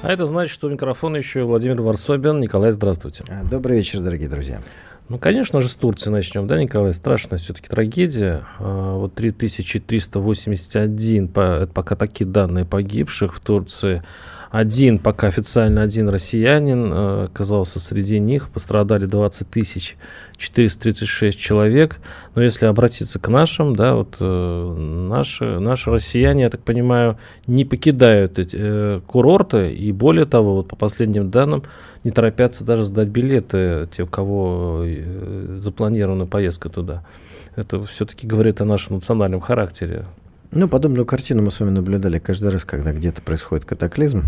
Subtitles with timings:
[0.00, 2.38] А это значит, что у микрофона еще Владимир Варсобин.
[2.38, 3.24] Николай, здравствуйте.
[3.50, 4.60] Добрый вечер, дорогие друзья.
[5.08, 6.94] Ну, конечно же, с Турции начнем, да, Николай?
[6.94, 8.46] Страшная все-таки трагедия.
[8.60, 14.04] А, вот 3381, это пока такие данные погибших в Турции.
[14.50, 18.48] Один, пока официально один россиянин э, оказался среди них.
[18.48, 19.96] Пострадали 20 тысяч
[20.38, 21.98] 436 человек.
[22.34, 27.66] Но если обратиться к нашим, да, вот э, наши, наши россияне, я так понимаю, не
[27.66, 29.72] покидают эти э, курорты.
[29.72, 31.64] И более того, вот по последним данным,
[32.04, 37.04] не торопятся даже сдать билеты те, у кого э, запланирована поездка туда.
[37.54, 40.06] Это все-таки говорит о нашем национальном характере.
[40.50, 44.24] Ну, подобную картину мы с вами наблюдали каждый раз, когда где-то происходит катаклизм.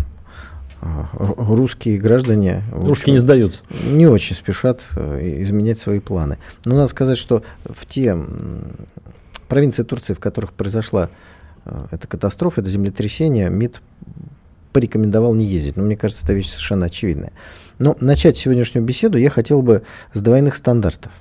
[0.81, 2.63] А, русские граждане...
[2.71, 3.61] Русские не сдаются.
[3.85, 6.37] Не очень спешат э, изменять свои планы.
[6.65, 8.17] Но надо сказать, что в те
[9.47, 11.09] провинции Турции, в которых произошла
[11.65, 13.81] э, эта катастрофа, это землетрясение, МИД
[14.73, 15.75] порекомендовал не ездить.
[15.75, 17.31] Но мне кажется, это вещь совершенно очевидная.
[17.79, 19.83] Но начать сегодняшнюю беседу я хотел бы
[20.13, 21.11] с двойных стандартов.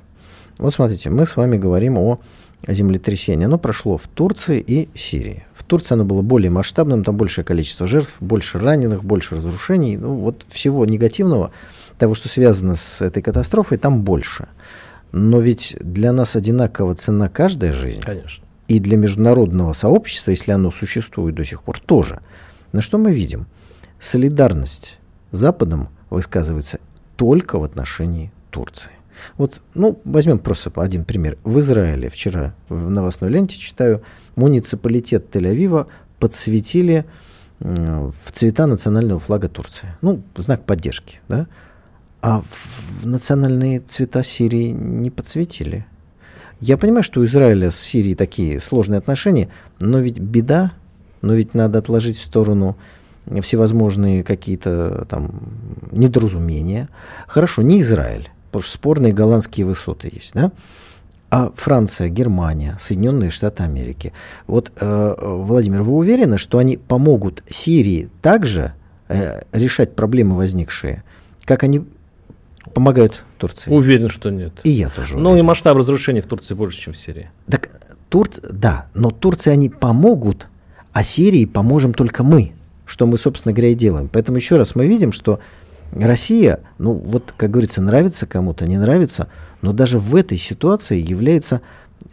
[0.58, 2.20] Вот смотрите, мы с вами говорим о
[2.66, 5.44] землетрясение, оно прошло в Турции и Сирии.
[5.52, 9.96] В Турции оно было более масштабным, там большее количество жертв, больше раненых, больше разрушений.
[9.96, 11.52] Ну, вот всего негативного,
[11.98, 14.48] того, что связано с этой катастрофой, там больше.
[15.12, 18.00] Но ведь для нас одинаково цена каждая жизнь.
[18.00, 18.44] Конечно.
[18.68, 22.20] И для международного сообщества, если оно существует до сих пор, тоже.
[22.72, 23.46] Но что мы видим?
[23.98, 25.00] Солидарность
[25.32, 26.78] с Западом высказывается
[27.16, 28.92] только в отношении Турции.
[29.36, 31.38] Вот, ну, возьмем просто один пример.
[31.44, 34.02] В Израиле вчера в новостной ленте читаю,
[34.36, 35.86] муниципалитет Тель-Авива
[36.18, 37.04] подсветили
[37.60, 39.88] в цвета национального флага Турции.
[40.00, 41.46] Ну, знак поддержки, да?
[42.22, 45.86] А в национальные цвета Сирии не подсветили.
[46.60, 49.48] Я понимаю, что у Израиля с Сирией такие сложные отношения,
[49.80, 50.72] но ведь беда,
[51.22, 52.76] но ведь надо отложить в сторону
[53.40, 55.30] всевозможные какие-то там
[55.90, 56.88] недоразумения.
[57.26, 60.50] Хорошо, не Израиль потому что спорные голландские высоты есть, да?
[61.30, 64.12] А Франция, Германия, Соединенные Штаты Америки.
[64.48, 68.74] Вот, э, Владимир, вы уверены, что они помогут Сирии также
[69.08, 71.04] э, решать проблемы возникшие,
[71.44, 71.84] как они
[72.74, 73.70] помогают Турции?
[73.70, 74.54] Уверен, что нет.
[74.64, 75.16] И я тоже.
[75.18, 77.30] Ну и масштаб разрушений в Турции больше, чем в Сирии.
[77.48, 77.70] Так,
[78.08, 80.48] Турц, да, но Турции они помогут,
[80.92, 82.52] а Сирии поможем только мы,
[82.86, 84.08] что мы, собственно говоря, и делаем.
[84.12, 85.38] Поэтому еще раз мы видим, что
[85.92, 89.28] Россия, ну вот, как говорится, нравится кому-то, не нравится,
[89.62, 91.60] но даже в этой ситуации является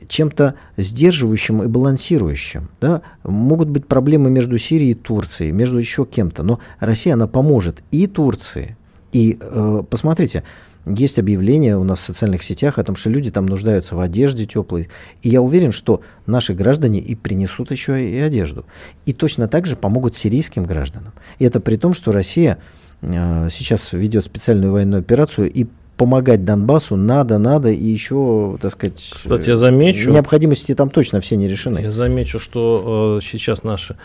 [0.07, 2.69] чем-то сдерживающим и балансирующим.
[2.81, 3.01] Да?
[3.23, 8.07] Могут быть проблемы между Сирией и Турцией, между еще кем-то, но Россия, она поможет и
[8.07, 8.77] Турции.
[9.11, 10.43] И э, посмотрите,
[10.85, 14.45] есть объявления у нас в социальных сетях о том, что люди там нуждаются в одежде
[14.45, 14.89] теплой.
[15.21, 18.65] И я уверен, что наши граждане и принесут еще и одежду.
[19.05, 21.13] И точно так же помогут сирийским гражданам.
[21.39, 22.57] И это при том, что Россия
[23.01, 29.49] сейчас ведет специальную военную операцию и помогать Донбассу надо, надо, и еще, так сказать, Кстати,
[29.49, 31.79] я замечу, необходимости там точно все не решены.
[31.79, 33.97] Я замечу, что э, сейчас наши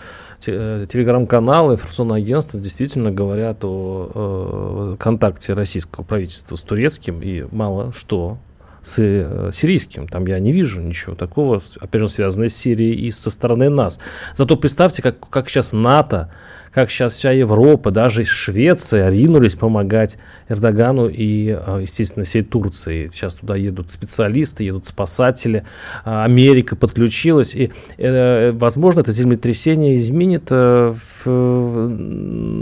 [0.47, 7.92] э, телеграм-каналы, информационные агентства действительно говорят о э, контакте российского правительства с турецким, и мало
[7.92, 8.38] что
[8.82, 10.09] с э, сирийским.
[10.09, 13.98] Там я не вижу ничего такого, опять же, связанного с Сирией и со стороны нас.
[14.34, 16.31] Зато представьте, как, как сейчас НАТО
[16.72, 20.16] как сейчас вся Европа, даже Швеция ринулись помогать
[20.48, 23.10] Эрдогану и, а, естественно, всей Турции.
[23.12, 25.64] Сейчас туда едут специалисты, едут спасатели.
[26.04, 27.54] А, Америка подключилась.
[27.54, 30.94] И, э, возможно, это землетрясение изменит э,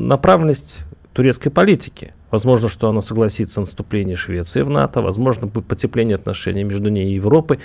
[0.02, 0.80] направленность
[1.12, 2.12] турецкой политики.
[2.30, 7.10] Возможно, что она согласится на вступление Швеции в НАТО, возможно, будет потепление отношений между ней
[7.10, 7.58] и Европой.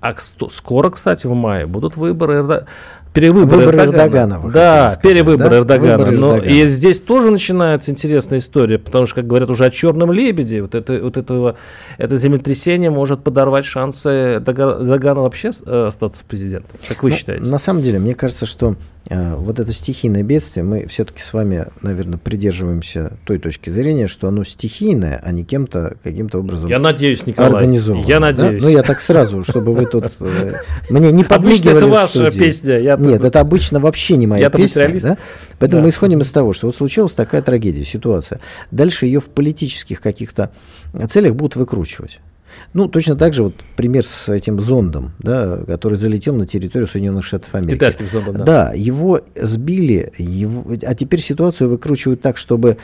[0.00, 0.14] А
[0.50, 2.66] скоро, кстати, в мае будут выборы
[3.12, 4.34] перевыборы Выборы Эрдогана.
[4.34, 5.58] Эрдогана да, сказать, перевыборы да?
[5.58, 5.98] Эрдогана.
[5.98, 6.50] Выборы Но Эрдогана.
[6.52, 10.74] И здесь тоже начинается интересная история, потому что, как говорят уже о черном лебеде, вот,
[10.74, 11.56] это, вот этого,
[11.98, 16.78] это землетрясение может подорвать шансы Эрдогана вообще э, остаться президентом.
[16.88, 17.50] Как вы ну, считаете?
[17.50, 18.76] На самом деле, мне кажется, что
[19.08, 24.28] э, вот это стихийное бедствие, мы все-таки с вами, наверное, придерживаемся той точки зрения, что
[24.28, 27.52] оно стихийное, а не кем-то каким-то образом Я надеюсь, Николай.
[27.52, 28.04] Организовано.
[28.04, 28.62] Я надеюсь.
[28.62, 28.68] Да?
[28.68, 30.54] Ну, я так сразу, чтобы вы тут э,
[30.88, 32.78] мне не подмигивали Обычно это ваша песня.
[32.78, 34.88] Я Нет, это обычно вообще не моя песня.
[35.00, 35.18] Да?
[35.58, 35.84] Поэтому Да.
[35.84, 38.40] мы исходим из того, что вот случилась такая трагедия, ситуация.
[38.70, 40.50] Дальше ее в политических каких-то
[41.08, 42.20] целях будут выкручивать.
[42.74, 47.24] Ну, точно так же вот пример с этим зондом, да, который залетел на территорию Соединенных
[47.24, 47.74] Штатов Америки.
[47.74, 48.44] Китайским зондом, да.
[48.44, 52.78] Да, его сбили, его, а теперь ситуацию выкручивают так, чтобы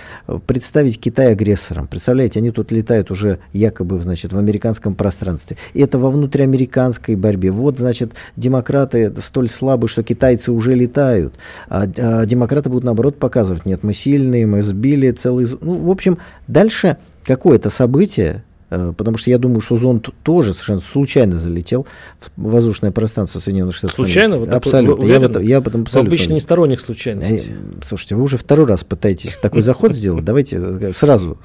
[0.47, 1.87] представить Китай агрессором.
[1.87, 5.57] Представляете, они тут летают уже якобы, значит, в американском пространстве.
[5.75, 7.51] И это во внутриамериканской борьбе.
[7.51, 11.35] Вот, значит, демократы столь слабы, что китайцы уже летают.
[11.69, 15.47] А, а демократы будут, наоборот, показывать, нет, мы сильные, мы сбили целый...
[15.61, 21.39] Ну, в общем, дальше какое-то событие, Потому что я думаю, что зонд тоже совершенно случайно
[21.39, 21.87] залетел
[22.37, 23.97] в воздушное пространство Соединенных Штатов.
[23.97, 24.39] Случайно?
[24.39, 25.05] Вы Абсолютно.
[25.05, 26.43] вы Я в, этом, я этом Вы абсолютно обычно не уверен.
[26.43, 27.55] сторонник Э, случайностей.
[27.85, 30.25] Слушайте, вы уже второй раз пытаетесь такой заход сделать.
[30.25, 31.39] Давайте э, сразу.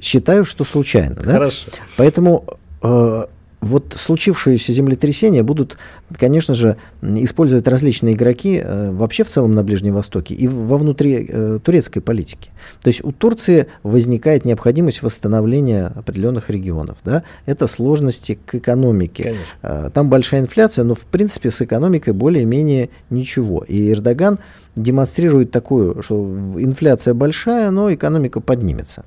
[0.00, 1.16] Считаю, что случайно.
[1.16, 1.32] да?
[1.32, 1.66] Хорошо.
[1.96, 2.46] Поэтому
[2.82, 3.26] э,
[3.66, 5.76] вот случившиеся землетрясения будут,
[6.16, 11.26] конечно же, использовать различные игроки э, вообще в целом на Ближнем Востоке и во внутри
[11.28, 12.50] э, турецкой политики.
[12.82, 16.98] То есть у Турции возникает необходимость восстановления определенных регионов.
[17.04, 17.22] Да?
[17.44, 19.22] Это сложности к экономике.
[19.22, 19.44] Конечно.
[19.62, 23.64] Э, Там большая инфляция, но в принципе с экономикой более-менее ничего.
[23.66, 24.38] И Эрдоган
[24.76, 26.14] демонстрирует такую, что
[26.58, 29.04] инфляция большая, но экономика поднимется.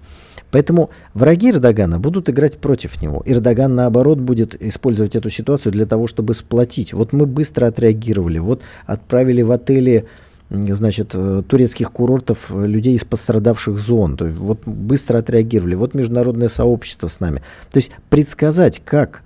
[0.52, 3.22] Поэтому враги Эрдогана будут играть против него.
[3.26, 6.94] Эрдоган, наоборот, будет использовать эту ситуацию для того, чтобы сплотить.
[6.94, 10.08] Вот мы быстро отреагировали, вот отправили в отели
[10.50, 14.18] значит, э, турецких курортов э, людей из пострадавших зон.
[14.18, 15.76] То есть вот быстро отреагировали.
[15.76, 17.44] Вот международное сообщество с нами.
[17.72, 19.22] То есть предсказать, как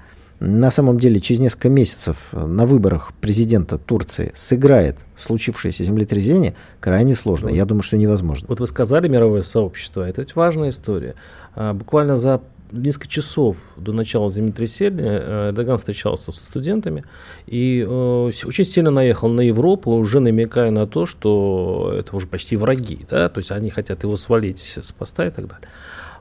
[0.45, 7.15] на самом деле через несколько месяцев э, на выборах президента Турции сыграет случившееся землетрясение, крайне
[7.15, 7.47] сложно.
[7.47, 8.47] Я думаю, что невозможно.
[8.49, 11.15] Вот вы сказали мировое сообщество, это ведь важная история.
[11.55, 12.41] А, буквально за
[12.73, 17.05] несколько часов до начала землетрясения э, Эрдоган встречался со студентами
[17.45, 22.57] и э, очень сильно наехал на Европу, уже намекая на то, что это уже почти
[22.57, 25.69] враги, да, то есть они хотят его свалить с поста и так далее.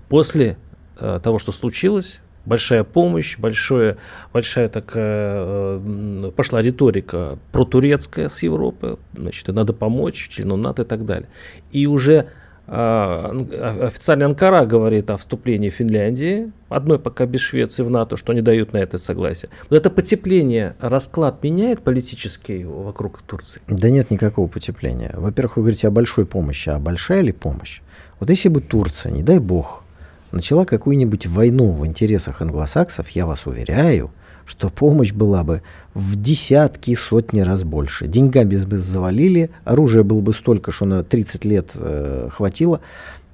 [0.08, 0.58] После
[1.00, 3.96] э, того, что случилось, большая помощь, большое,
[4.32, 11.04] большая такая э, пошла риторика протурецкая с Европы, значит, надо помочь члену НАТО и так
[11.04, 11.28] далее.
[11.70, 12.28] И уже
[12.66, 18.16] а, ан- о- официально Анкара говорит о вступлении Финляндии, одной пока без Швеции в НАТО,
[18.16, 19.50] что не дают на это согласие.
[19.68, 23.60] Но это потепление, расклад меняет политический вокруг Турции?
[23.68, 25.10] Да нет никакого потепления.
[25.14, 26.68] Во-первых, вы говорите о большой помощи.
[26.68, 27.82] А большая ли помощь?
[28.20, 29.81] Вот если бы Турция, не дай бог,
[30.32, 34.10] начала какую-нибудь войну в интересах англосаксов, я вас уверяю,
[34.44, 35.62] что помощь была бы
[35.94, 38.06] в десятки, сотни раз больше.
[38.06, 42.80] Деньгами бы завалили, оружия было бы столько, что на 30 лет э, хватило.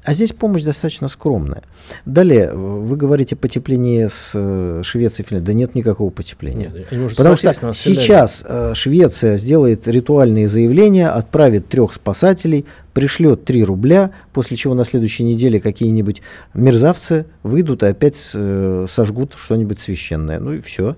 [0.09, 1.63] А здесь помощь достаточно скромная.
[2.07, 5.47] Далее, э, вы говорите потепление с э, Швецией и Финляндией.
[5.47, 6.73] Да нет никакого потепления.
[6.91, 12.65] Нет, Потому что сейчас э, Швеция сделает ритуальные заявления, отправит трех спасателей,
[12.95, 16.23] пришлет 3 рубля, после чего на следующей неделе какие-нибудь
[16.55, 20.41] мерзавцы выйдут и опять э, сожгут что-нибудь священное.
[20.41, 20.97] Ну и все.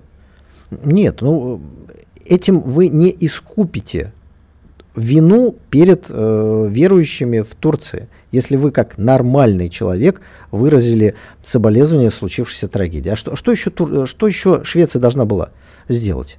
[0.85, 1.93] Нет, ну э,
[2.27, 4.13] этим вы не искупите
[4.97, 10.21] вину перед э, верующими в Турции, если вы как нормальный человек
[10.51, 13.11] выразили соболезнования в случившейся трагедии.
[13.11, 15.51] А что, что, еще, э, что еще Швеция должна была
[15.89, 16.39] сделать?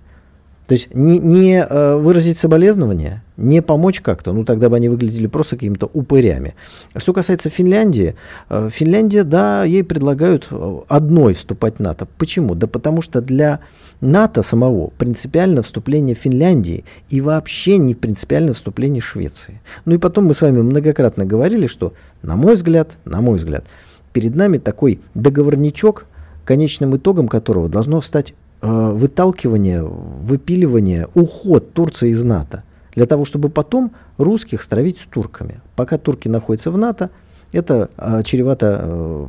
[0.68, 5.28] То есть не, не э, выразить соболезнования, не помочь как-то, ну тогда бы они выглядели
[5.28, 6.56] просто какими-то упырями.
[6.96, 8.16] Что касается Финляндии,
[8.50, 12.08] э, Финляндия, да, ей предлагают э, одной вступать в НАТО.
[12.18, 12.56] Почему?
[12.56, 13.60] Да потому что для
[14.00, 19.62] НАТО самого принципиально вступление Финляндии и вообще не принципиально вступление Швеции.
[19.86, 23.66] Ну и потом мы с вами многократно говорили, что, на мой взгляд, на мой взгляд,
[24.14, 26.06] перед нами такой договорничок,
[26.46, 32.64] конечным итогом которого должно стать выталкивание, выпиливание, уход Турции из НАТО.
[32.96, 35.62] Для того, чтобы потом русских стравить с турками.
[35.76, 37.10] Пока турки находятся в НАТО,
[37.52, 39.28] это э, чревато э,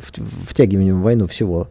[0.49, 1.69] втягиванием в войну всего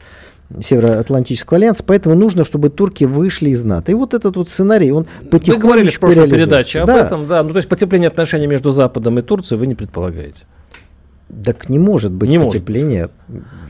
[0.59, 3.91] Североатлантического альянса, поэтому нужно, чтобы турки вышли из НАТО.
[3.91, 7.05] И вот этот вот сценарий, он Вы потихонечку говорили в прошлой передаче об Да.
[7.05, 7.41] этом, да.
[7.43, 10.45] Ну, то есть потепление отношений между Западом и Турцией вы не предполагаете.
[11.43, 13.09] Так не может быть Не может потепления.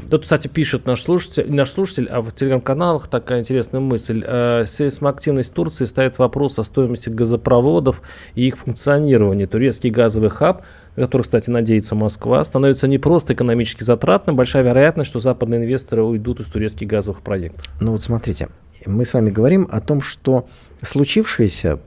[0.09, 4.23] Тут, кстати, пишет наш слушатель, наш слушатель, а в телеграм-каналах такая интересная мысль.
[4.27, 8.01] Э, Сейсмоактивность Турции ставит вопрос о стоимости газопроводов
[8.35, 9.45] и их функционировании.
[9.45, 10.63] Турецкий газовый хаб,
[10.97, 14.35] на который, кстати, надеется Москва, становится не просто экономически затратным.
[14.35, 17.65] Большая вероятность, что западные инвесторы уйдут из турецких газовых проектов.
[17.79, 18.49] Ну вот смотрите,
[18.85, 20.47] мы с вами говорим о том, что
[20.81, 21.79] случившееся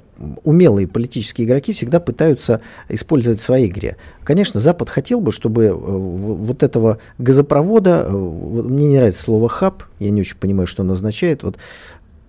[0.44, 3.96] умелые политические игроки всегда пытаются использовать в своей игре.
[4.22, 9.82] Конечно, Запад хотел бы, чтобы э, вот этого газопровода, э, мне не нравится слово хаб,
[9.98, 11.56] я не очень понимаю, что он означает, вот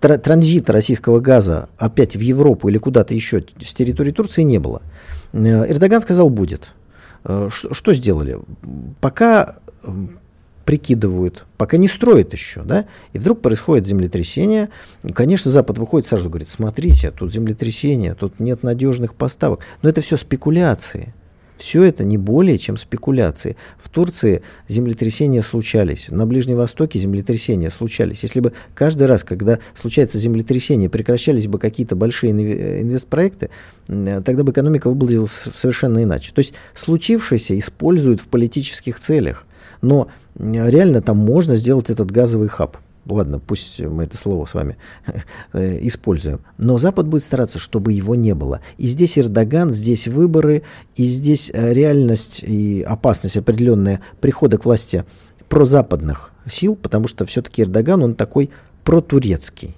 [0.00, 4.82] транзита российского газа опять в Европу или куда-то еще с территории Турции не было.
[5.32, 6.70] Э, Эрдоган сказал, будет.
[7.48, 8.38] Что сделали?
[9.00, 9.56] Пока
[10.66, 14.68] прикидывают, пока не строят еще, да, и вдруг происходит землетрясение,
[15.14, 20.18] конечно, Запад выходит сразу говорит, смотрите, тут землетрясение, тут нет надежных поставок, но это все
[20.18, 21.14] спекуляции.
[21.56, 23.56] Все это не более чем спекуляции.
[23.78, 28.24] В Турции землетрясения случались, на Ближнем Востоке землетрясения случались.
[28.24, 33.48] Если бы каждый раз, когда случается землетрясение, прекращались бы какие-то большие инвестпроекты,
[33.86, 36.32] тогда бы экономика выглядела совершенно иначе.
[36.34, 39.46] То есть случившееся используют в политических целях.
[39.82, 42.76] Но реально там можно сделать этот газовый хаб.
[43.08, 44.76] Ладно, пусть мы это слово с вами
[45.52, 46.40] э, используем.
[46.58, 48.60] Но Запад будет стараться, чтобы его не было.
[48.78, 50.62] И здесь Эрдоган, здесь выборы,
[50.96, 55.04] и здесь э, реальность и опасность определенная прихода к власти
[55.48, 58.50] прозападных сил, потому что все-таки Эрдоган, он такой
[58.82, 59.76] протурецкий.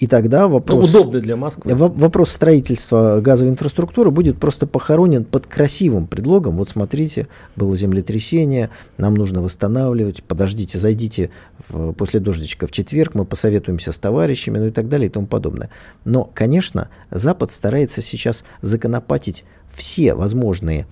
[0.00, 0.92] И тогда вопрос...
[0.92, 1.74] Ну, удобный для Москвы.
[1.74, 6.56] Вопрос строительства газовой инфраструктуры будет просто похоронен под красивым предлогом.
[6.56, 11.28] Вот смотрите, было землетрясение, нам нужно восстанавливать, подождите, зайдите
[11.68, 15.26] в, после дождичка в четверг, мы посоветуемся с товарищами, ну и так далее и тому
[15.26, 15.68] подобное.
[16.06, 20.86] Но, конечно, Запад старается сейчас законопатить все возможные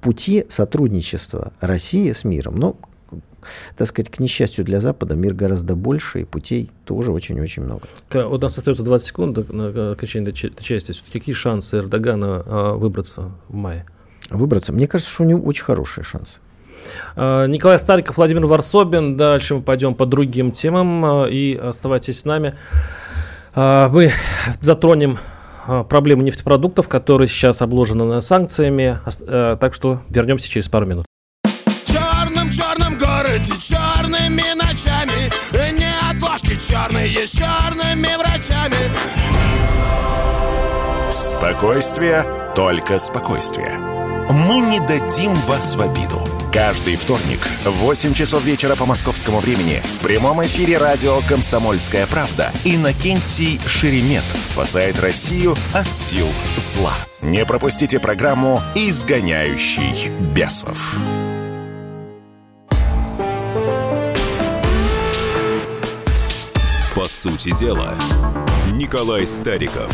[0.00, 2.56] пути сотрудничества России с миром.
[2.56, 2.76] Но
[3.76, 7.82] так сказать, к несчастью для Запада, мир гораздо больше, и путей тоже очень-очень много.
[8.12, 10.92] У нас остается 20 секунд на окончание этой части.
[10.92, 13.86] Все-таки какие шансы Эрдогана а, выбраться в мае?
[14.30, 14.72] Выбраться?
[14.72, 16.40] Мне кажется, что у него очень хорошие шансы.
[17.16, 19.16] А, Николай Стариков, Владимир Варсобин.
[19.16, 21.04] Дальше мы пойдем по другим темам.
[21.04, 22.54] А, и оставайтесь с нами.
[23.54, 24.12] Мы
[24.62, 25.18] затронем
[25.66, 28.98] проблему нефтепродуктов, которые сейчас обложены санкциями.
[29.26, 31.04] Так что вернемся через пару минут
[33.32, 35.30] городе черными ночами
[35.72, 38.76] Не отложки черные с черными врачами
[41.10, 42.24] Спокойствие,
[42.54, 43.76] только спокойствие.
[44.30, 46.26] Мы не дадим вас в обиду.
[46.50, 52.50] Каждый вторник в 8 часов вечера по московскому времени в прямом эфире радио «Комсомольская правда»
[52.64, 56.94] Иннокентий Шеремет спасает Россию от сил зла.
[57.20, 60.96] Не пропустите программу «Изгоняющий бесов».
[67.02, 67.98] По сути дела,
[68.74, 69.92] Николай Стариков.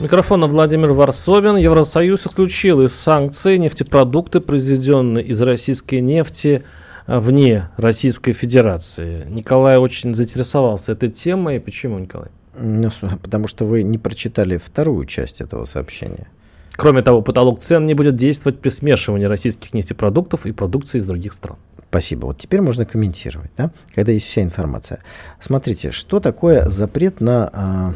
[0.00, 1.54] Микрофона Владимир Варсобин.
[1.54, 6.64] Евросоюз исключил из санкций нефтепродукты, произведенные из российской нефти
[7.06, 9.26] а, вне Российской Федерации.
[9.28, 11.60] Николай очень заинтересовался этой темой.
[11.60, 12.30] Почему, Николай?
[12.58, 12.90] Ну,
[13.22, 16.26] потому что вы не прочитали вторую часть этого сообщения.
[16.72, 21.32] Кроме того, потолок цен не будет действовать при смешивании российских нефтепродуктов и продукции из других
[21.32, 21.58] стран.
[21.92, 22.24] Спасибо.
[22.24, 25.00] Вот теперь можно комментировать, да, когда есть вся информация.
[25.40, 27.94] Смотрите, что такое запрет на а,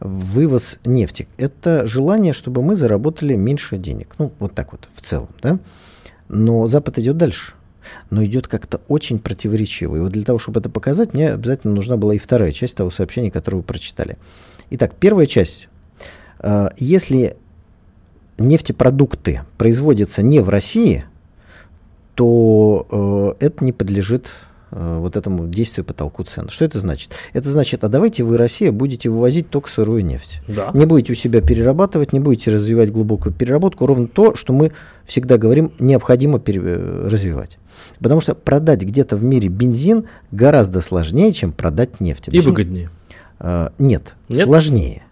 [0.00, 1.28] вывоз нефти?
[1.36, 4.16] Это желание, чтобы мы заработали меньше денег.
[4.18, 5.60] Ну, вот так вот в целом, да.
[6.28, 7.54] Но Запад идет дальше
[8.10, 9.96] но идет как-то очень противоречиво.
[9.96, 12.90] И вот для того, чтобы это показать, мне обязательно нужна была и вторая часть того
[12.90, 14.18] сообщения, которое вы прочитали.
[14.70, 15.68] Итак, первая часть.
[16.40, 17.36] А, если
[18.38, 21.04] нефтепродукты производятся не в России,
[22.20, 22.86] то
[23.40, 24.30] э, это не подлежит
[24.72, 26.50] э, вот этому действию потолку цен.
[26.50, 27.14] Что это значит?
[27.32, 30.42] Это значит, а давайте вы, Россия, будете вывозить только сырую нефть.
[30.46, 30.70] Да.
[30.74, 34.72] Не будете у себя перерабатывать, не будете развивать глубокую переработку, ровно то, что мы
[35.06, 37.56] всегда говорим, необходимо пере- э, развивать.
[38.00, 42.28] Потому что продать где-то в мире бензин гораздо сложнее, чем продать нефть.
[42.30, 42.90] И выгоднее.
[43.38, 45.04] Э, нет, нет, сложнее.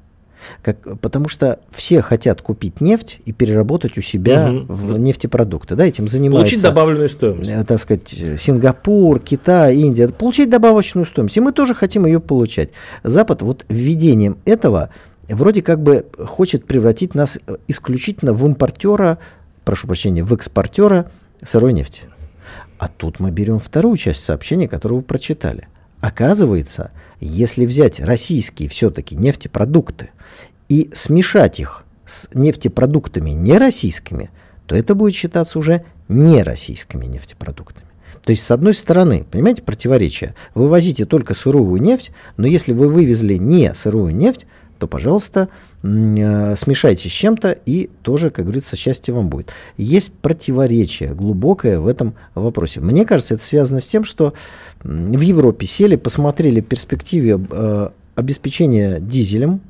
[0.63, 4.73] Как, потому что все хотят купить нефть и переработать у себя угу.
[4.73, 5.77] в нефтепродукты.
[5.77, 6.53] Да, этим занимаются.
[6.53, 7.51] Получить добавленную стоимость.
[7.51, 10.09] Э, так сказать, Сингапур, Китай, Индия.
[10.09, 11.37] Получить добавочную стоимость.
[11.37, 12.71] И мы тоже хотим ее получать.
[13.03, 14.91] Запад вот введением этого
[15.29, 19.19] вроде как бы хочет превратить нас исключительно в импортера,
[19.65, 21.11] прошу прощения, в экспортера
[21.43, 22.03] сырой нефти.
[22.79, 25.69] А тут мы берем вторую часть сообщения, которую вы прочитали.
[26.01, 30.11] Оказывается, если взять российские все-таки нефтепродукты
[30.69, 34.31] и смешать их с нефтепродуктами нероссийскими,
[34.67, 37.89] то это будет считаться уже нероссийскими нефтепродуктами.
[38.23, 40.35] То есть, с одной стороны, понимаете, противоречие.
[40.55, 44.47] Вы возите только сырую нефть, но если вы вывезли не сырую нефть,
[44.79, 45.49] то, пожалуйста,
[45.83, 49.53] э, смешайте с чем-то, и тоже, как говорится, счастье вам будет.
[49.77, 52.81] Есть противоречие глубокое в этом вопросе.
[52.81, 54.35] Мне кажется, это связано с тем, что
[54.83, 59.61] в Европе сели, посмотрели перспективе э, обеспечения дизелем,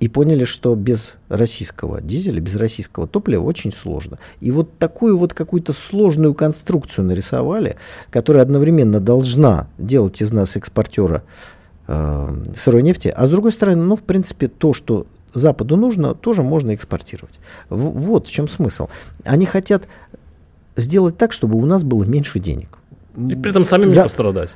[0.00, 4.18] и поняли, что без российского дизеля, без российского топлива очень сложно.
[4.40, 7.76] И вот такую вот какую-то сложную конструкцию нарисовали,
[8.10, 11.24] которая одновременно должна делать из нас экспортера
[11.88, 16.42] э, сырой нефти, а с другой стороны, ну, в принципе, то, что Западу нужно, тоже
[16.42, 17.38] можно экспортировать.
[17.68, 18.88] В, вот в чем смысл.
[19.24, 19.88] Они хотят
[20.76, 22.78] сделать так, чтобы у нас было меньше денег.
[23.18, 24.50] И при этом самим За- не пострадать.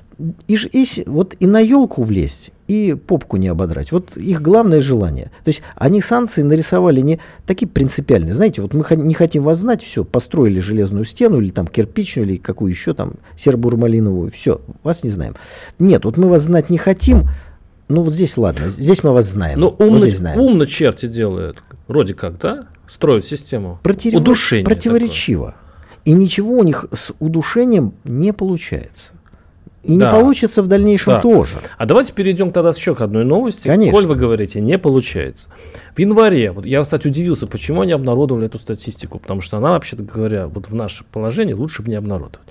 [0.47, 3.90] И, и вот и на елку влезть, и попку не ободрать.
[3.90, 5.26] Вот их главное желание.
[5.45, 8.35] То есть они санкции нарисовали не такие принципиальные.
[8.35, 12.37] Знаете, вот мы не хотим вас знать, все, построили железную стену, или там кирпичную, или
[12.37, 15.35] какую еще там, серо-бурмалиновую, все, вас не знаем.
[15.78, 17.25] Нет, вот мы вас знать не хотим,
[17.88, 19.59] ну вот здесь ладно, здесь мы вас знаем.
[19.59, 20.38] Ну, вот умно, здесь знаем.
[20.38, 21.62] умно черти делают.
[21.88, 22.66] Вроде как, да?
[22.88, 23.81] Строят систему.
[23.83, 25.54] Протирево- Удушение Противоречиво.
[26.04, 29.12] И ничего у них с удушением не получается.
[29.82, 30.06] И Да.
[30.06, 31.21] не получится в дальнейшем Да.
[31.21, 31.56] тоже.
[31.76, 33.66] А давайте перейдем тогда еще к одной новости.
[33.66, 33.92] Конечно.
[33.99, 35.49] Коль вы говорите, не получается.
[35.97, 40.04] В январе, вот я, кстати, удивился, почему они обнародовали эту статистику, потому что она, вообще-то
[40.04, 42.47] говоря, вот в наше положение лучше бы не обнародовать.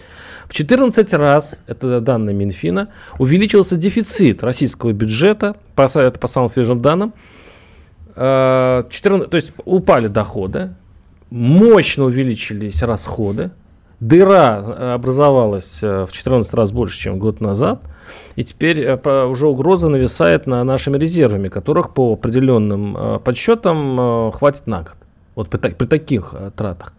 [0.47, 6.81] В 14 раз, это данные Минфина, увеличился дефицит российского бюджета, по, это по самым свежим
[6.81, 7.13] данным.
[8.15, 10.73] Э, 14 то есть упали доходы,
[11.31, 13.49] мощно увеличились расходы,
[13.99, 17.81] дыра э, образовалась э, в 14 раз больше, чем год назад,
[18.35, 24.83] и теперь э, уже угроза нависает на нашими резервами, которых по определенным подсчетам хватит на
[24.83, 24.95] год.
[25.35, 26.93] Вот при, та- при таких тратах.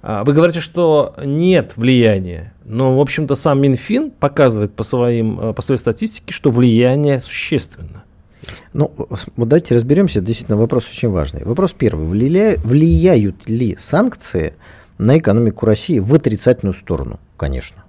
[0.00, 5.60] А, Вы говорите, что нет влияния, но, в общем-то, сам Минфин показывает по, своим, по
[5.60, 8.04] своей статистике, что влияние существенно.
[8.72, 10.20] Ну, вот давайте разберемся.
[10.20, 11.44] Действительно, вопрос очень важный.
[11.44, 12.06] Вопрос первый.
[12.06, 14.54] Влия- влияют ли санкции
[14.98, 17.18] на экономику России в отрицательную сторону?
[17.36, 17.84] Конечно.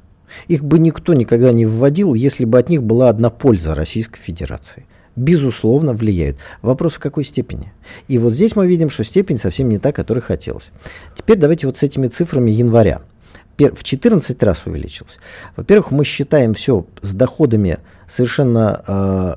[0.48, 4.86] Их бы никто никогда не вводил, если бы от них была одна польза Российской Федерации.
[5.16, 6.38] Безусловно, влияют.
[6.62, 7.74] Вопрос в какой степени.
[8.08, 10.72] И вот здесь мы видим, что степень совсем не та, которой хотелось.
[11.16, 13.02] Теперь давайте вот с этими цифрами января.
[13.58, 15.18] В 14 раз увеличилось.
[15.58, 19.36] Во-первых, мы считаем все с доходами совершенно э,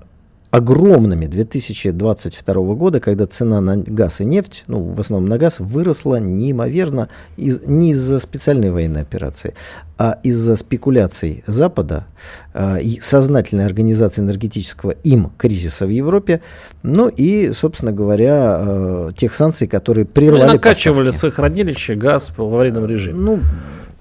[0.52, 6.20] огромными 2022 года, когда цена на газ и нефть, ну, в основном на газ, выросла
[6.20, 9.54] неимоверно из, не из-за специальной военной операции,
[9.96, 12.04] а из-за спекуляций Запада
[12.52, 16.42] э, и сознательной организации энергетического им кризиса в Европе,
[16.82, 21.18] ну и, собственно говоря, э, тех санкций, которые Они прервали накачивали поставки.
[21.18, 23.18] свои хранилища газ в аварийном режиме.
[23.18, 23.40] Ну,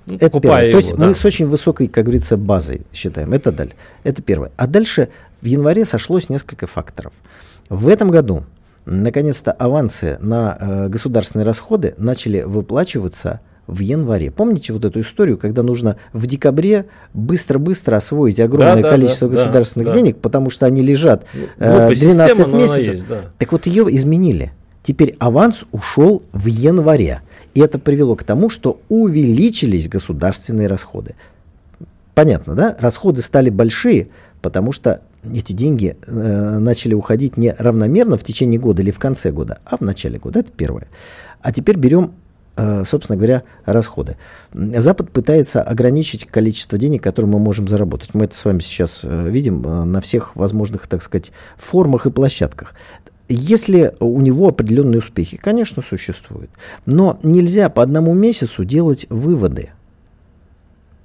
[0.08, 0.64] Ну, это первое.
[0.64, 1.06] его, То есть да.
[1.06, 3.32] мы с очень высокой, как говорится, базой считаем.
[3.32, 3.76] Это далее.
[4.04, 4.52] Это первое.
[4.58, 5.10] А дальше
[5.42, 7.14] в январе сошлось несколько факторов.
[7.70, 8.44] В этом году
[8.86, 14.32] наконец-то авансы на э, государственные расходы начали выплачиваться в январе.
[14.32, 19.88] Помните вот эту историю, когда нужно в декабре быстро-быстро освоить огромное да, количество да, государственных
[19.90, 19.94] да.
[19.94, 21.26] денег, потому что они лежат
[21.58, 22.94] э, Глупая 12 система, но она месяцев.
[22.94, 23.20] есть, да.
[23.38, 24.52] Так вот ее изменили.
[24.84, 27.22] Теперь аванс ушел в январе.
[27.54, 31.16] И это привело к тому, что увеличились государственные расходы.
[32.14, 32.76] Понятно, да?
[32.80, 34.10] Расходы стали большие,
[34.42, 39.32] потому что эти деньги э, начали уходить не равномерно в течение года или в конце
[39.32, 40.40] года, а в начале года.
[40.40, 40.88] Это первое.
[41.42, 42.14] А теперь берем,
[42.56, 44.18] э, собственно говоря, расходы.
[44.54, 48.14] Запад пытается ограничить количество денег, которые мы можем заработать.
[48.14, 52.12] Мы это с вами сейчас э, видим э, на всех возможных, так сказать, формах и
[52.12, 52.74] площадках.
[53.30, 56.50] Если у него определенные успехи, конечно, существуют.
[56.86, 59.70] Но нельзя по одному месяцу делать выводы.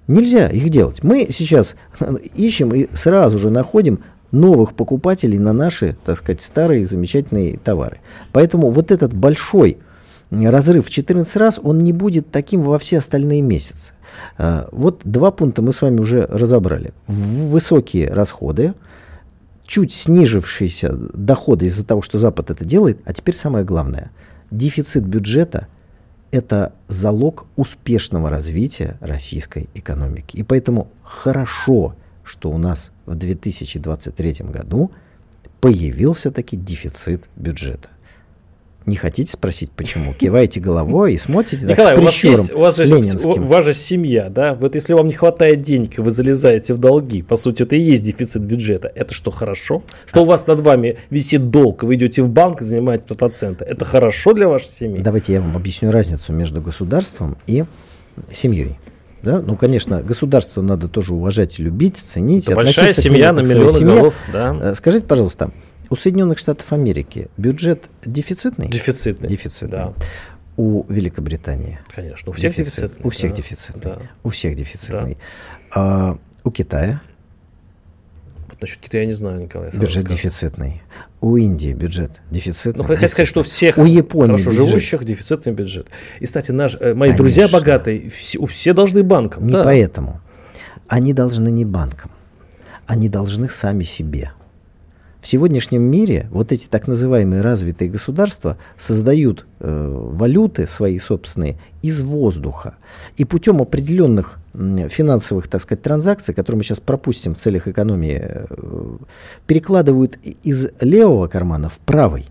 [0.09, 1.03] Нельзя их делать.
[1.03, 1.75] Мы сейчас
[2.35, 7.99] ищем и сразу же находим новых покупателей на наши, так сказать, старые замечательные товары.
[8.33, 9.79] Поэтому вот этот большой
[10.31, 13.95] разрыв в 14 раз, он не будет таким во все остальные месяцы.
[14.39, 16.93] А, Вот два пункта мы с вами уже разобрали.
[17.07, 18.75] Высокие расходы,
[19.67, 24.11] чуть снижившиеся доходы из-за того, что Запад это делает, а теперь самое главное.
[24.51, 25.69] Дефицит бюджета–
[26.31, 30.37] это залог успешного развития российской экономики.
[30.37, 34.91] И поэтому хорошо, что у нас в 2023 году
[35.61, 37.89] появился таки дефицит бюджета.
[38.87, 40.15] Не хотите спросить, почему?
[40.15, 43.43] Киваете головой и смотрите так Николай, с у вас, прищуром есть, у, вас же, ленинским.
[43.43, 44.55] у вас же семья, да?
[44.55, 47.81] Вот если вам не хватает денег, и вы залезаете в долги, по сути, это и
[47.81, 48.91] есть дефицит бюджета.
[48.95, 49.83] Это что, хорошо?
[50.07, 53.65] Что у вас над вами висит долг, и вы идете в банк и занимаете проценты.
[53.65, 55.03] Это хорошо для вашей семьи?
[55.03, 57.65] Давайте я вам объясню разницу между государством и
[58.31, 58.79] семьей.
[59.23, 59.43] Да?
[59.45, 62.47] Ну, конечно, государство надо тоже уважать любить, ценить.
[62.47, 64.57] Это большая семья на миллионы голов, да?
[64.63, 65.51] Э, Скажите, пожалуйста,
[65.91, 68.69] у Соединенных Штатов Америки бюджет дефицитный?
[68.69, 69.29] Дефицитный.
[69.29, 69.79] Дефицитный.
[69.79, 69.95] Да,
[70.57, 71.79] У Великобритании?
[71.95, 72.31] конечно.
[72.31, 72.75] У всех Дефицит.
[72.75, 73.07] дефицитный.
[73.07, 73.37] У всех да.
[73.37, 73.83] дефицитный.
[73.83, 73.99] Да.
[74.23, 75.19] У всех дефицитный.
[75.75, 77.01] А, у Китая
[78.49, 79.71] Вот насчет Китая я не знаю, Николай.
[79.71, 80.17] бюджет скажу.
[80.17, 80.83] дефицитный.
[81.21, 82.79] У Индии бюджет дефицитный.
[82.79, 84.67] Ну, хотя сказать, что у всех У Японии хорошо бюджет.
[84.69, 85.89] живущих дефицитный бюджет.
[86.21, 87.17] И, кстати, наш, э, мои Конечно.
[87.19, 89.47] друзья богатые, все, все должны банкам.
[89.47, 89.65] Не да.
[89.65, 90.21] поэтому.
[90.89, 92.11] Они должны не банкам.
[92.87, 94.31] Они должны сами себе.
[95.27, 102.01] В сегодняшнем мире вот эти так называемые развитые государства создают э, валюты свои собственные из
[102.01, 102.77] воздуха.
[103.17, 108.97] И путем определенных финансовых, так сказать, транзакций, которые мы сейчас пропустим в целях экономии, э,
[109.49, 112.27] перекладывают из левого кармана в правый.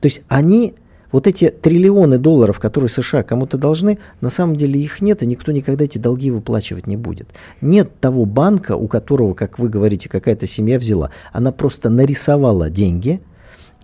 [0.00, 0.72] То есть они
[1.12, 5.52] вот эти триллионы долларов, которые США кому-то должны, на самом деле их нет, и никто
[5.52, 7.28] никогда эти долги выплачивать не будет.
[7.60, 11.10] Нет того банка, у которого, как вы говорите, какая-то семья взяла.
[11.32, 13.20] Она просто нарисовала деньги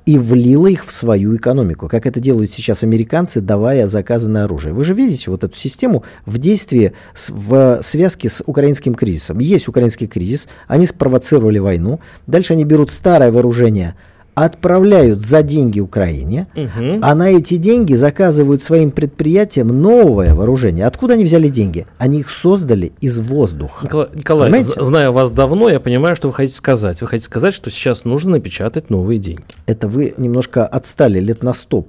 [0.06, 4.72] и влила их в свою экономику, как это делают сейчас американцы, давая заказы на оружие.
[4.72, 6.92] Вы же видите вот эту систему в действии
[7.28, 9.40] в связке с украинским кризисом.
[9.40, 13.96] Есть украинский кризис, они спровоцировали войну, дальше они берут старое вооружение–
[14.36, 17.00] отправляют за деньги Украине, угу.
[17.00, 20.84] а на эти деньги заказывают своим предприятиям новое вооружение.
[20.84, 21.86] Откуда они взяли деньги?
[21.96, 23.86] Они их создали из воздуха.
[23.86, 27.00] Николай, Николай зная вас давно, я понимаю, что вы хотите сказать.
[27.00, 29.42] Вы хотите сказать, что сейчас нужно напечатать новые деньги.
[29.64, 31.82] Это вы немножко отстали лет на сто.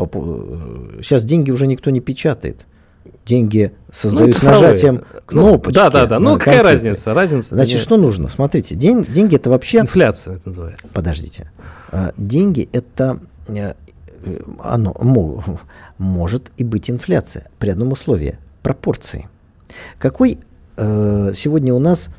[1.01, 2.65] Сейчас деньги уже никто не печатает
[3.25, 5.75] деньги создают ну, нажатием кнопочки.
[5.75, 6.19] Да, да, да.
[6.19, 7.13] Ну, какая разница?
[7.13, 7.55] Разница.
[7.55, 7.83] Значит, нет.
[7.83, 8.29] что нужно?
[8.29, 9.79] Смотрите, день, деньги это вообще.
[9.79, 10.87] Инфляция это называется.
[10.93, 11.51] Подождите.
[11.91, 13.73] А, деньги это э,
[14.63, 14.95] оно
[15.97, 19.27] может и быть инфляция при одном условии пропорции.
[19.99, 20.39] Какой
[20.77, 22.09] э, сегодня у нас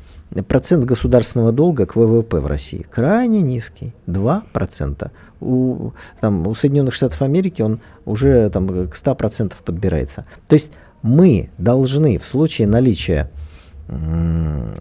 [0.47, 2.85] процент государственного долга к ВВП в России?
[2.89, 5.11] Крайне низкий, 2%.
[5.41, 10.25] У, там, у Соединенных Штатов Америки он уже там, к 100% подбирается.
[10.47, 10.71] То есть
[11.01, 13.29] мы должны в случае наличия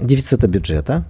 [0.01, 1.05] дефицита бюджета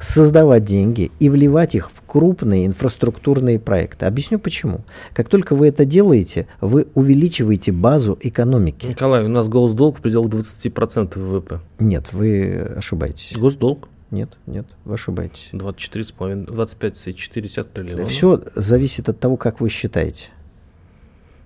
[0.00, 4.06] создавать деньги и вливать их в крупные инфраструктурные проекты.
[4.06, 4.80] Объясню почему.
[5.12, 8.86] Как только вы это делаете, вы увеличиваете базу экономики.
[8.86, 11.60] Николай, у нас госдолг в пределах 20% ВВП.
[11.78, 13.36] Нет, вы ошибаетесь.
[13.36, 13.88] Госдолг?
[14.10, 15.50] Нет, нет, вы ошибаетесь.
[15.52, 18.06] 24,5, 25,4 триллиона.
[18.06, 20.30] Все зависит от того, как вы считаете.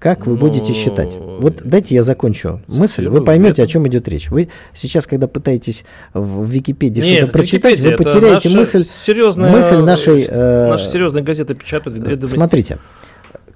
[0.04, 1.14] Как вы будете ну, считать?
[1.14, 4.30] Вот дайте я закончу мысль, вы поймете, о чем идет речь.
[4.30, 10.26] Вы сейчас, когда пытаетесь в Википедии что-то прочитать, вы потеряете мысль, серьезная, мысль нашей...
[10.28, 12.28] Э, наша серьезная газета печатают.
[12.28, 12.80] Смотрите,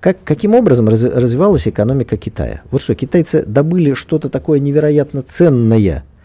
[0.01, 2.63] как, каким образом раз, развивалась экономика Китая?
[2.71, 6.18] Вот что, китайцы добыли что-то такое невероятно ценное, э,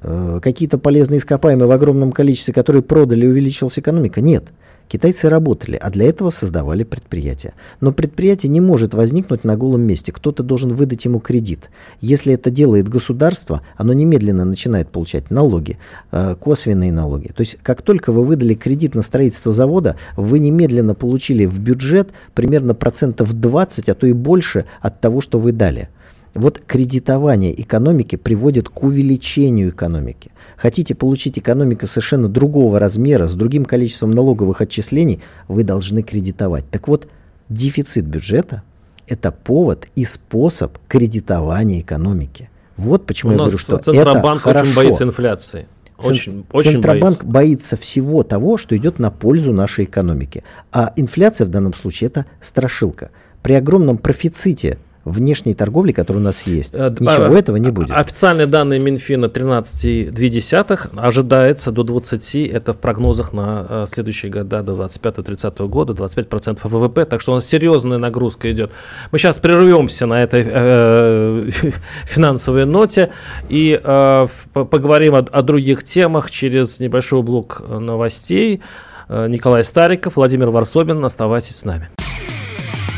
[0.00, 4.20] какие-то полезные ископаемые в огромном количестве, которые продали, увеличилась экономика?
[4.20, 4.44] Нет.
[4.88, 7.52] Китайцы работали, а для этого создавали предприятия.
[7.82, 10.12] Но предприятие не может возникнуть на голом месте.
[10.12, 11.70] Кто-то должен выдать ему кредит.
[12.00, 15.78] Если это делает государство, оно немедленно начинает получать налоги,
[16.10, 17.28] э, косвенные налоги.
[17.28, 22.08] То есть, как только вы выдали кредит на строительство завода, вы немедленно получили в бюджет
[22.32, 25.90] примерно процентов 20, а то и больше от того, что вы дали.
[26.34, 30.30] Вот кредитование экономики приводит к увеличению экономики.
[30.56, 36.68] Хотите получить экономику совершенно другого размера, с другим количеством налоговых отчислений, вы должны кредитовать.
[36.70, 37.08] Так вот,
[37.48, 38.62] дефицит бюджета–
[39.06, 42.50] это повод и способ кредитования экономики.
[42.76, 45.66] Вот почему У я говорю, что Центробанк это очень боится инфляции.
[45.98, 47.26] Очень, очень Центробанк боится.
[47.26, 50.44] боится всего того, что идет на пользу нашей экономики.
[50.70, 53.10] А инфляция в данном случае это страшилка.
[53.42, 54.78] При огромном профиците
[55.10, 56.74] внешней торговли, которая у нас есть.
[56.74, 57.90] А, Ничего а, этого не будет.
[57.90, 64.72] Официальные данные Минфина 13,2 ожидается до 20, это в прогнозах на а, следующие года, до
[64.72, 68.72] 25-30 года, 25% ВВП, так что у нас серьезная нагрузка идет.
[69.10, 71.50] Мы сейчас прервемся на этой э,
[72.04, 73.10] финансовой ноте
[73.48, 78.60] и э, поговорим о, о других темах через небольшой блок новостей.
[79.08, 81.88] Э, Николай Стариков, Владимир Варсобин, оставайтесь с нами.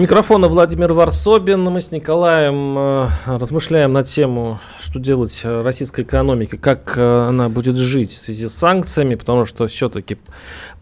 [0.00, 1.62] Микрофона Владимир Варсобин.
[1.64, 7.76] Мы с Николаем э, размышляем на тему, что делать российской экономике, как э, она будет
[7.76, 10.16] жить в связи с санкциями, потому что все-таки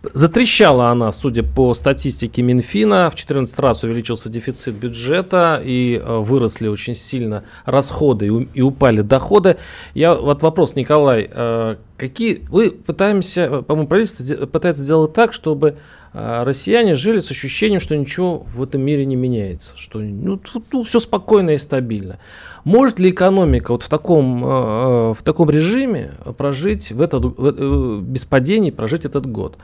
[0.00, 6.68] Затрещала она, судя по статистике Минфина, в 14 раз увеличился дефицит бюджета и э, выросли
[6.68, 9.56] очень сильно расходы и упали доходы.
[9.94, 15.78] Я вот вопрос, Николай, э, какие вы пытаемся, по-моему, правительство пытается сделать так, чтобы
[16.12, 20.40] россияне жили с ощущением, что ничего в этом мире не меняется, что ну,
[20.72, 22.18] ну, все спокойно и стабильно.
[22.64, 28.00] Может ли экономика вот в таком, э, э, в таком режиме прожить в этот, в,
[28.02, 29.56] без падений прожить этот год?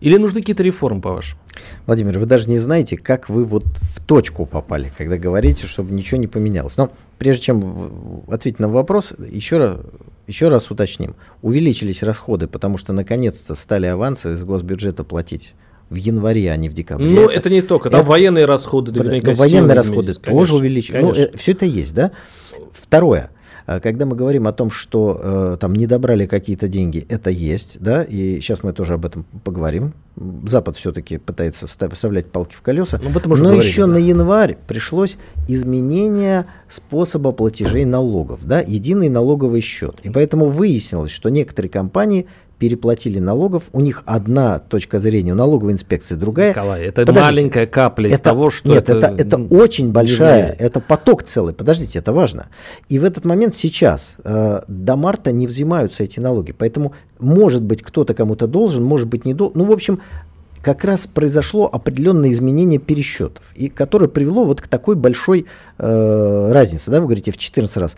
[0.00, 1.40] Или нужны какие-то реформы, по-вашему?
[1.86, 6.18] Владимир, вы даже не знаете, как вы вот в точку попали, когда говорите, чтобы ничего
[6.18, 6.76] не поменялось.
[6.76, 9.76] Но прежде чем ответить на вопрос, еще раз,
[10.26, 11.14] еще раз уточним.
[11.40, 15.54] Увеличились расходы, потому что наконец-то стали авансы из госбюджета платить
[15.92, 17.08] в январе, а не в декабре.
[17.08, 19.34] Ну, это, это не только, там это, военные расходы наверняка.
[19.34, 21.02] Военные расходы тоже увеличились.
[21.02, 22.12] Ну, э, все это есть, да?
[22.72, 23.30] Второе.
[23.66, 27.78] А когда мы говорим о том, что э, там не добрали какие-то деньги, это есть,
[27.80, 29.92] да, и сейчас мы тоже об этом поговорим.
[30.44, 33.92] Запад все-таки пытается вставлять палки в колеса, ну, но, но говорили, еще да.
[33.92, 35.16] на январь пришлось
[35.48, 40.00] изменение способа платежей налогов, да, единый налоговый счет.
[40.02, 42.26] И поэтому выяснилось, что некоторые компании
[42.62, 46.50] переплатили налогов, у них одна точка зрения, у налоговой инспекции другая.
[46.50, 50.38] Николай, это Подождите, маленькая капля из это, того, что Нет, это, это, это очень большая,
[50.38, 50.64] является.
[50.64, 51.54] это поток целый.
[51.54, 52.46] Подождите, это важно.
[52.88, 57.82] И в этот момент сейчас э, до марта не взимаются эти налоги, поэтому может быть
[57.82, 59.58] кто-то кому-то должен, может быть не должен.
[59.58, 59.98] Ну, в общем,
[60.60, 65.46] как раз произошло определенное изменение пересчетов, и которое привело вот к такой большой
[65.78, 67.96] э, разнице, да, вы говорите, в 14 раз.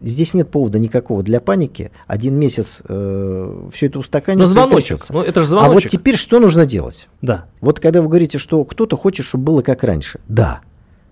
[0.00, 1.90] Здесь нет повода никакого для паники.
[2.06, 4.40] Один месяц э, все это устаканится.
[4.40, 5.00] Но звоночек.
[5.10, 5.70] Ну, это же звоночек.
[5.70, 7.08] А вот теперь что нужно делать?
[7.22, 7.46] Да.
[7.60, 10.20] Вот когда вы говорите, что кто-то хочет, чтобы было как раньше.
[10.28, 10.60] Да,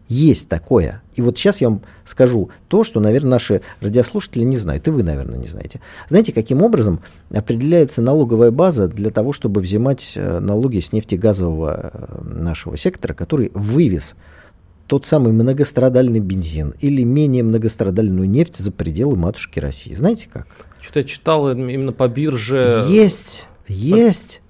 [0.09, 1.03] есть такое.
[1.15, 5.03] И вот сейчас я вам скажу то, что, наверное, наши радиослушатели не знают, и вы,
[5.03, 5.81] наверное, не знаете.
[6.09, 7.01] Знаете, каким образом
[7.33, 13.51] определяется налоговая база для того, чтобы взимать э, налоги с нефтегазового э, нашего сектора, который
[13.55, 14.15] вывез
[14.95, 19.93] тот самый многострадальный бензин или менее многострадальную нефть за пределы матушки России.
[19.93, 20.47] Знаете как?
[20.81, 22.85] Что-то я читал именно по бирже.
[22.89, 24.41] Есть, есть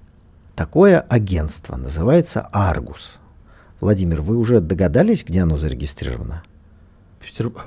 [0.55, 3.13] такое агентство, называется Аргус.
[3.79, 6.43] Владимир, вы уже догадались, где оно зарегистрировано?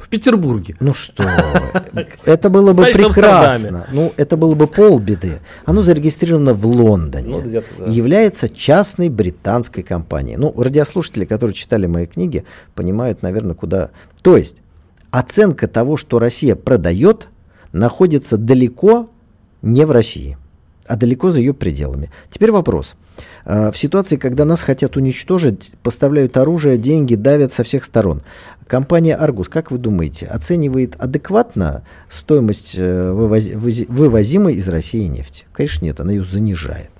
[0.00, 0.76] В Петербурге.
[0.80, 1.24] Ну что,
[2.24, 3.86] это было бы прекрасно.
[3.92, 5.40] Ну, это было бы полбеды.
[5.64, 7.38] Оно зарегистрировано в Лондоне.
[7.38, 7.90] Ну, да.
[7.90, 10.36] Является частной британской компанией.
[10.36, 12.44] Ну, радиослушатели, которые читали мои книги,
[12.74, 13.90] понимают, наверное, куда...
[14.22, 14.58] То есть,
[15.10, 17.28] оценка того, что Россия продает,
[17.72, 19.10] находится далеко
[19.62, 20.37] не в России,
[20.88, 22.10] а далеко за ее пределами.
[22.30, 22.96] Теперь вопрос–
[23.44, 28.22] а, в ситуации, когда нас хотят уничтожить, поставляют оружие, деньги, давят со всех сторон.
[28.66, 35.46] Компания Argus, как вы думаете, оценивает адекватно стоимость э, вывозимой из России нефти?
[35.52, 36.90] Конечно, нет, она ее занижает.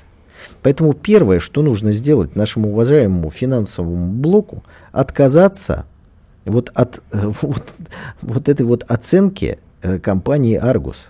[0.62, 5.85] Поэтому первое, что нужно сделать нашему уважаемому финансовому блоку, отказаться
[6.46, 7.74] вот от вот,
[8.22, 11.09] вот этой вот оценки э, компании Argus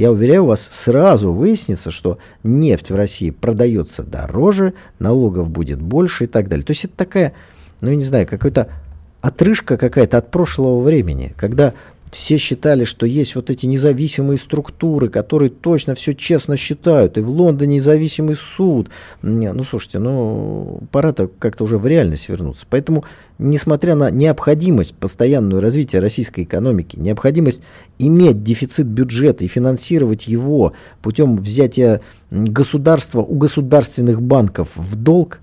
[0.00, 6.26] я уверяю вас, сразу выяснится, что нефть в России продается дороже, налогов будет больше и
[6.26, 6.64] так далее.
[6.64, 7.34] То есть это такая,
[7.82, 8.70] ну я не знаю, какая-то
[9.20, 11.74] отрыжка какая-то от прошлого времени, когда
[12.10, 17.18] все считали, что есть вот эти независимые структуры, которые точно все честно считают.
[17.18, 18.90] И в Лондоне независимый суд.
[19.22, 22.66] Не, ну, слушайте, ну, пора-то как-то уже в реальность вернуться.
[22.68, 23.04] Поэтому,
[23.38, 27.62] несмотря на необходимость постоянного развития российской экономики, необходимость
[27.98, 35.40] иметь дефицит бюджета и финансировать его путем взятия государства у государственных банков в долг,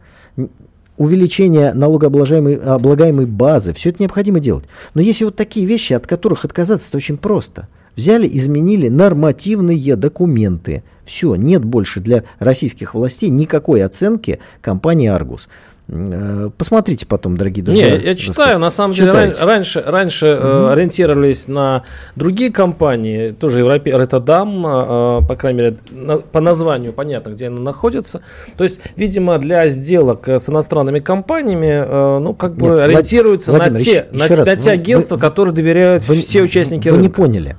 [0.98, 4.66] увеличение налогооблагаемой облагаемой базы, все это необходимо делать.
[4.94, 7.68] Но есть вот такие вещи, от которых отказаться это очень просто.
[7.96, 10.84] Взяли, изменили нормативные документы.
[11.04, 15.48] Все, нет больше для российских властей никакой оценки компании «Аргус».
[15.90, 17.98] Э, посмотрите потом, дорогие друзья.
[17.98, 19.44] Не, я читаю, на самом деле, Читайте.
[19.44, 20.72] раньше, раньше mm-hmm.
[20.72, 21.84] ориентировались на
[22.16, 27.62] другие компании, тоже Европе, Роттердам, э, по крайней мере, на, по названию понятно, где она
[27.62, 28.22] находится.
[28.58, 33.84] То есть, видимо, для сделок с иностранными компаниями, ну, как бы Нет, ориентируются Владимир, на
[33.84, 36.98] те, еще, на, еще на, раз, те агентства, вы, которые доверяют вы, все участники вы
[36.98, 36.98] рынка.
[36.98, 37.56] Вы не поняли.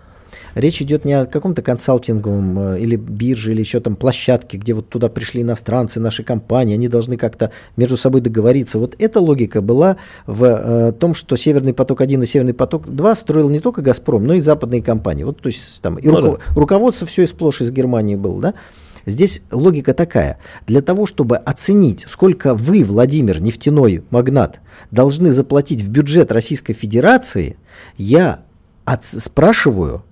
[0.55, 4.89] Речь идет не о каком-то консалтинговом э, или бирже, или еще там площадке, где вот
[4.89, 8.79] туда пришли иностранцы, наши компании, они должны как-то между собой договориться.
[8.79, 13.61] Вот эта логика была в э, том, что Северный поток-1 и Северный поток-2 строил не
[13.61, 15.25] только «Газпром», но и западные компании.
[15.25, 16.55] Вот, то есть там и ну, руко- да.
[16.55, 18.55] руководство все и сплошь из Германии было, да?
[19.07, 20.39] Здесь логика такая.
[20.67, 27.57] Для того, чтобы оценить, сколько вы, Владимир, нефтяной магнат, должны заплатить в бюджет Российской Федерации,
[27.97, 28.41] я
[28.85, 30.03] от, спрашиваю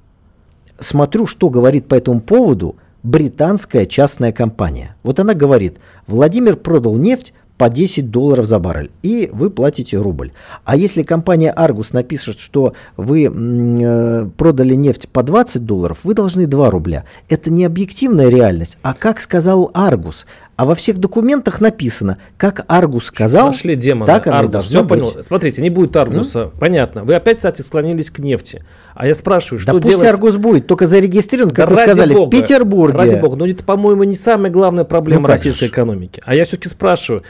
[0.79, 4.97] смотрю, что говорит по этому поводу британская частная компания.
[5.03, 10.33] Вот она говорит, Владимир продал нефть по 10 долларов за баррель, и вы платите рубль.
[10.65, 16.47] А если компания Argus напишет, что вы э, продали нефть по 20 долларов, вы должны
[16.47, 17.05] 2 рубля.
[17.29, 23.05] Это не объективная реальность, а как сказал Argus, А во всех документах написано, как Аргус
[23.05, 24.07] сказал, Нашли демона.
[24.07, 24.53] так оно и Аргус.
[24.53, 25.01] должно Все быть.
[25.13, 25.23] понял.
[25.23, 26.51] Смотрите, не будет Аргуса.
[26.59, 27.05] Понятно.
[27.05, 28.65] Вы опять, кстати, склонились к нефти.
[28.95, 30.09] А я спрашиваю, Да что пусть делать...
[30.09, 32.97] Аргус будет, только зарегистрирован, как Да вы сказали, бога, в Петербурге.
[32.97, 33.37] Ради бога.
[33.37, 35.71] Но это, по-моему, не самая главная проблема Ну, российской же.
[35.71, 36.23] экономики.
[36.25, 37.23] А я все-таки спрашиваю,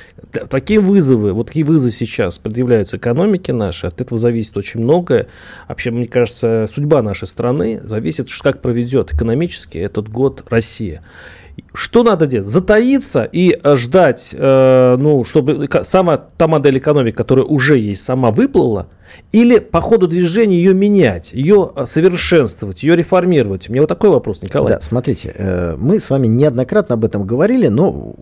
[0.49, 5.27] такие вызовы, вот какие вызовы сейчас предъявляются экономике нашей, от этого зависит очень многое.
[5.67, 11.03] Вообще, мне кажется, судьба нашей страны зависит, как проведет экономически этот год Россия.
[11.73, 12.47] Что надо делать?
[12.47, 18.31] Затаиться и э, ждать, э, ну, чтобы сама та модель экономики, которая уже есть, сама
[18.31, 18.89] выплыла,
[19.33, 23.69] или по ходу движения ее менять, ее э, совершенствовать, ее реформировать?
[23.69, 24.75] У меня вот такой вопрос, Николай.
[24.75, 28.15] Да, смотрите, э, мы с вами неоднократно об этом говорили, но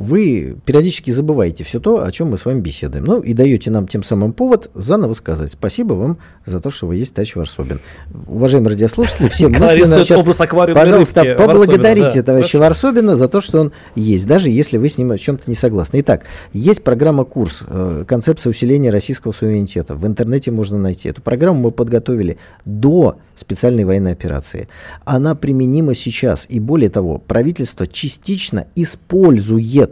[0.00, 3.04] вы периодически забываете все то, о чем мы с вами беседуем.
[3.04, 6.96] Ну и даете нам тем самым повод заново сказать спасибо вам за то, что вы
[6.96, 7.80] есть товарищ Варсобин.
[8.26, 12.22] Уважаемые радиослушатели, все рисует сейчас, пожалуйста, рыбки поблагодарите Варсобина, да.
[12.22, 12.86] товарища Хорошо.
[12.86, 16.00] Варсобина за то, что он есть, даже если вы с ним о чем-то не согласны.
[16.00, 17.62] Итак, есть программа «Курс.
[17.66, 19.96] э, Концепция усиления российского суверенитета».
[19.96, 21.10] В интернете можно найти.
[21.10, 24.68] Эту программу мы подготовили до специальной военной операции.
[25.04, 26.46] Она применима сейчас.
[26.48, 29.89] И более того, правительство частично использует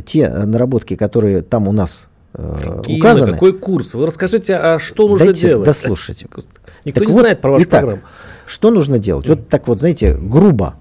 [0.00, 3.32] те э, наработки, которые там у нас э, Какие, указаны.
[3.32, 3.94] какой курс?
[3.94, 5.66] Вы расскажите, а что нужно Дайте делать?
[5.66, 6.24] дослушать.
[6.84, 8.02] Никто Так не вот, знает про вашу итак, программу.
[8.46, 9.28] Что нужно делать?
[9.28, 10.74] Вот так вот, знаете, грубо.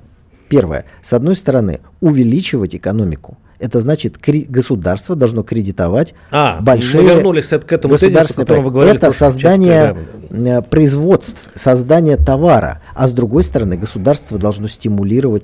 [0.50, 0.86] Первое.
[1.02, 3.38] С одной стороны, увеличивать экономику.
[3.60, 4.18] Это значит,
[4.50, 8.96] государство должно кредитовать А, большие мы вернулись к этому тезису, о вы говорили.
[8.98, 10.48] Это части создание программы.
[10.48, 12.82] э, производств, создание товара.
[12.96, 15.44] А с другой стороны, государство должно стимулировать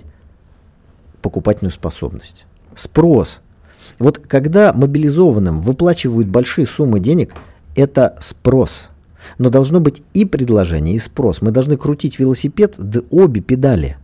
[1.21, 2.45] покупательную способность.
[2.75, 3.41] Спрос.
[3.99, 7.33] Вот когда мобилизованным выплачивают большие суммы денег,
[7.75, 8.89] это спрос.
[9.37, 11.41] Но должно быть и предложение, и спрос.
[11.41, 13.97] Мы должны крутить велосипед, да обе педали.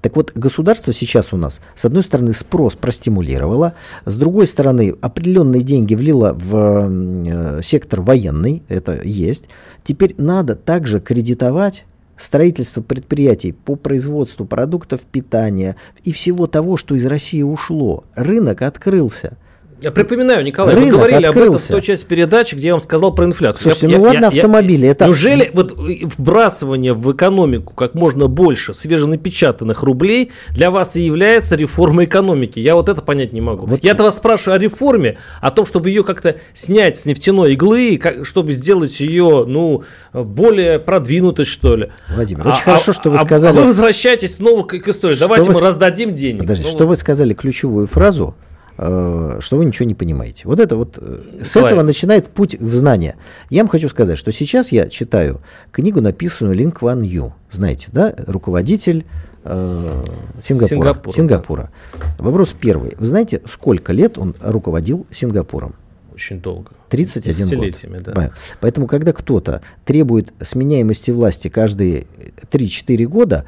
[0.00, 3.74] Так вот, государство сейчас у нас, с одной стороны, спрос простимулировало,
[4.04, 9.48] с другой стороны, определенные деньги влило в э, сектор военный, это есть.
[9.84, 11.84] Теперь надо также кредитовать
[12.18, 18.04] строительство предприятий по производству продуктов питания и всего того, что из России ушло.
[18.14, 19.38] Рынок открылся.
[19.80, 21.72] Я припоминаю, Николай, Рынок вы говорили об этом в открылся.
[21.72, 23.62] той части передачи, где я вам сказал про инфляцию.
[23.70, 25.72] Слушайте, Я- ну я- ладно, я- я- автомобили, это- Неужели вот
[26.18, 32.58] вбрасывание в экономику как можно больше свеженапечатанных рублей для вас и является реформой экономики?
[32.58, 33.66] Я вот это понять не могу.
[33.66, 37.98] Вот- Я-то вас спрашиваю о реформе, о том, чтобы ее как-то снять с нефтяной иглы,
[37.98, 41.90] как- чтобы сделать ее, ну, более продвинутой, что ли.
[42.12, 45.14] Владимир, очень хорошо, что вы сказали- А вы возвращаетесь снова к, к истории.
[45.14, 46.40] Что Давайте вы мы раздадим денег.
[46.40, 46.90] Подождите, Ну, что вот.
[46.90, 48.34] вы сказали ключевую фразу,
[48.78, 50.42] что вы ничего не понимаете.
[50.46, 51.72] Вот это вот, э, с Николай.
[51.72, 53.16] этого начинает путь в знание.
[53.50, 55.40] Я вам хочу сказать, что сейчас я читаю
[55.72, 59.04] книгу, написанную Лин Кван Ю, знаете, да, руководитель
[59.42, 60.04] э,
[60.40, 60.68] Сингапура.
[60.68, 61.70] Сингапура, Сингапура.
[62.18, 62.94] Вопрос первый.
[62.98, 65.74] Вы знаете, сколько лет он руководил Сингапуром?
[66.14, 66.70] Очень долго.
[66.90, 68.14] 31 год.
[68.14, 68.32] Да.
[68.60, 72.06] Поэтому, когда кто-то требует сменяемости власти каждые
[72.50, 73.44] 3-4 года,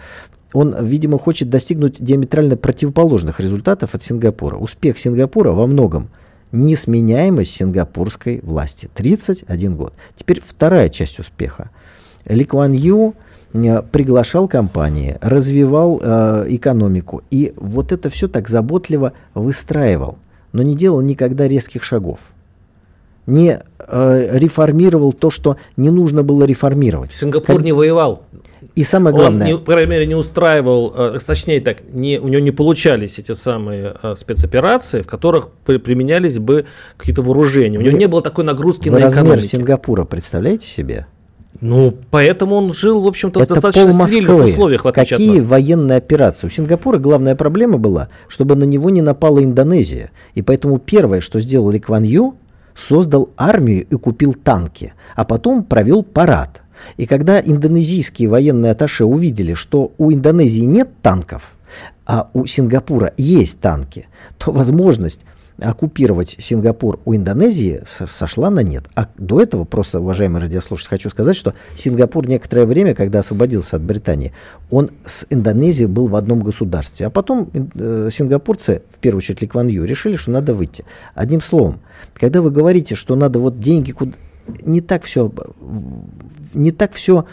[0.52, 4.56] он, видимо, хочет достигнуть диаметрально противоположных результатов от Сингапура.
[4.56, 6.10] Успех Сингапура во многом
[6.52, 8.90] несменяемость сингапурской власти.
[8.94, 9.94] 31 год.
[10.16, 11.70] Теперь вторая часть успеха.
[12.26, 13.14] Ли Куан Ю
[13.52, 20.18] э, приглашал компании, развивал э, экономику и вот это все так заботливо выстраивал,
[20.52, 22.32] но не делал никогда резких шагов
[23.26, 27.12] не э, реформировал то, что не нужно было реформировать.
[27.12, 28.24] Сингапур Как- не воевал.
[28.74, 32.28] И самое Он, главное, не, по крайней мере, не устраивал, э, точнее так, не, у
[32.28, 37.78] него не получались эти самые э, спецоперации, в которых при- применялись бы какие-то вооружения.
[37.78, 39.46] У него Вы- не было такой нагрузки на размер экономику.
[39.46, 41.06] Сингапура представляете себе?
[41.60, 45.50] Ну, поэтому он жил, в общем-то, в достаточно цивильных условиях, в отличие Какие от нас.
[45.50, 46.46] военные операции?
[46.46, 50.10] У Сингапура главная проблема была, чтобы на него не напала Индонезия.
[50.34, 52.36] И поэтому первое, что сделал Ли Кван Ю,
[52.76, 56.62] создал армию и купил танки, а потом провел парад.
[56.96, 61.56] И когда индонезийские военные атташе увидели, что у Индонезии нет танков,
[62.06, 65.20] а у Сингапура есть танки, то возможность
[65.60, 68.84] оккупировать Сингапур у Индонезии сошла на нет.
[68.94, 73.82] А до этого, просто, уважаемые радиослушатели, хочу сказать, что Сингапур некоторое время, когда освободился от
[73.82, 74.32] Британии,
[74.70, 77.06] он с Индонезией был в одном государстве.
[77.06, 80.84] А потом э, сингапурцы, в первую очередь Ли Ю, решили, что надо выйти.
[81.14, 81.80] Одним словом,
[82.14, 84.12] когда вы говорите, что надо вот деньги куда...
[84.62, 85.32] Не так все,
[86.54, 87.26] не так все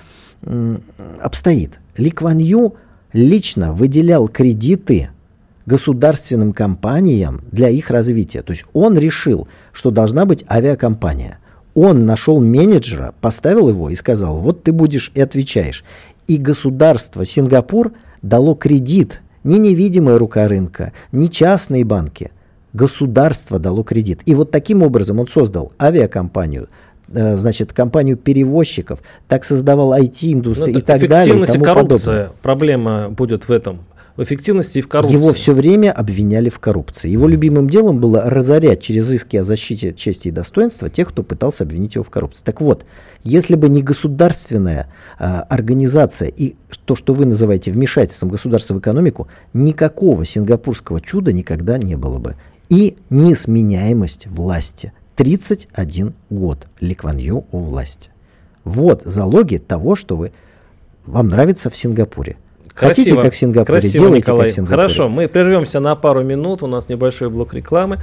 [1.21, 1.79] обстоит.
[1.95, 2.75] Ли Кван Ю
[3.13, 5.09] лично выделял кредиты
[5.65, 8.41] государственным компаниям для их развития.
[8.41, 11.39] То есть он решил, что должна быть авиакомпания.
[11.73, 15.83] Он нашел менеджера, поставил его и сказал, вот ты будешь и отвечаешь.
[16.27, 22.31] И государство Сингапур дало кредит ни невидимая рука рынка, ни частные банки.
[22.73, 24.21] Государство дало кредит.
[24.25, 26.67] И вот таким образом он создал авиакомпанию,
[27.11, 31.17] значит, компанию перевозчиков, так создавал IT-индустрию Ну, и так далее.
[31.17, 31.99] Эффективность и тому коррупция.
[31.99, 32.31] подобное.
[32.41, 33.79] Проблема будет в этом.
[34.17, 35.15] В эффективности и в коррупции.
[35.15, 37.07] Его все время обвиняли в коррупции.
[37.07, 41.65] Его любимым делом было разорять через иски о защите чести и достоинства тех, кто пытался
[41.65, 42.43] обвинить его в коррупции.
[42.43, 42.83] Так вот,
[43.23, 44.87] если бы не государственная
[45.19, 46.55] а, организация и
[46.85, 52.37] то, что вы называете вмешательством государства в экономику, никакого сингапурского чуда никогда не было бы.
[52.69, 54.93] И несменяемость власти.
[55.17, 58.11] 31 год Ли Кван Ю у власти.
[58.63, 60.31] Вот залоги того, что вы,
[61.05, 62.37] вам нравится в Сингапуре.
[62.75, 64.43] Хотите, как в Сингапуре, красиво, делайте, Николай.
[64.43, 64.77] как в Сингапуре.
[64.77, 66.61] Хорошо, мы прервемся на пару минут.
[66.61, 67.99] У нас небольшой блок рекламы.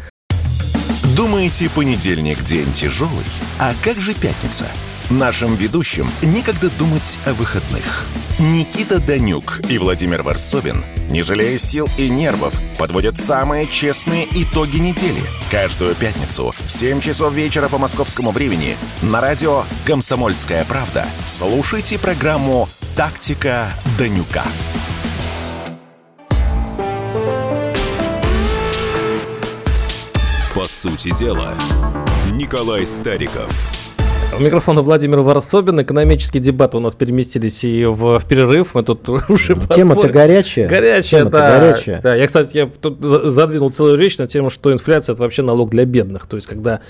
[1.16, 3.24] Думаете, понедельник день тяжелый?
[3.60, 4.64] А как же пятница?
[5.08, 8.06] Нашим ведущим некогда думать о выходных.
[8.44, 15.22] Никита Данюк и Владимир Варсобин, не жалея сил и нервов, подводят самые честные итоги недели.
[15.50, 22.68] Каждую пятницу в 7 часов вечера по московскому времени на радио «Комсомольская правда» слушайте программу
[22.94, 24.44] «Тактика Данюка».
[30.54, 31.56] По сути дела,
[32.30, 33.50] Николай Стариков.
[34.38, 35.80] У микрофона Владимир Варсобин.
[35.80, 38.74] Экономические дебаты у нас переместились и в, в перерыв.
[38.74, 40.68] Мы тут уже Тема-то горячая.
[40.68, 41.58] Горячая, Тема-то да.
[41.60, 42.00] горячая.
[42.02, 45.42] Да, я, кстати, я тут за- задвинул целую речь на тему, что инфляция это вообще
[45.42, 46.26] налог для бедных.
[46.26, 46.80] То есть, когда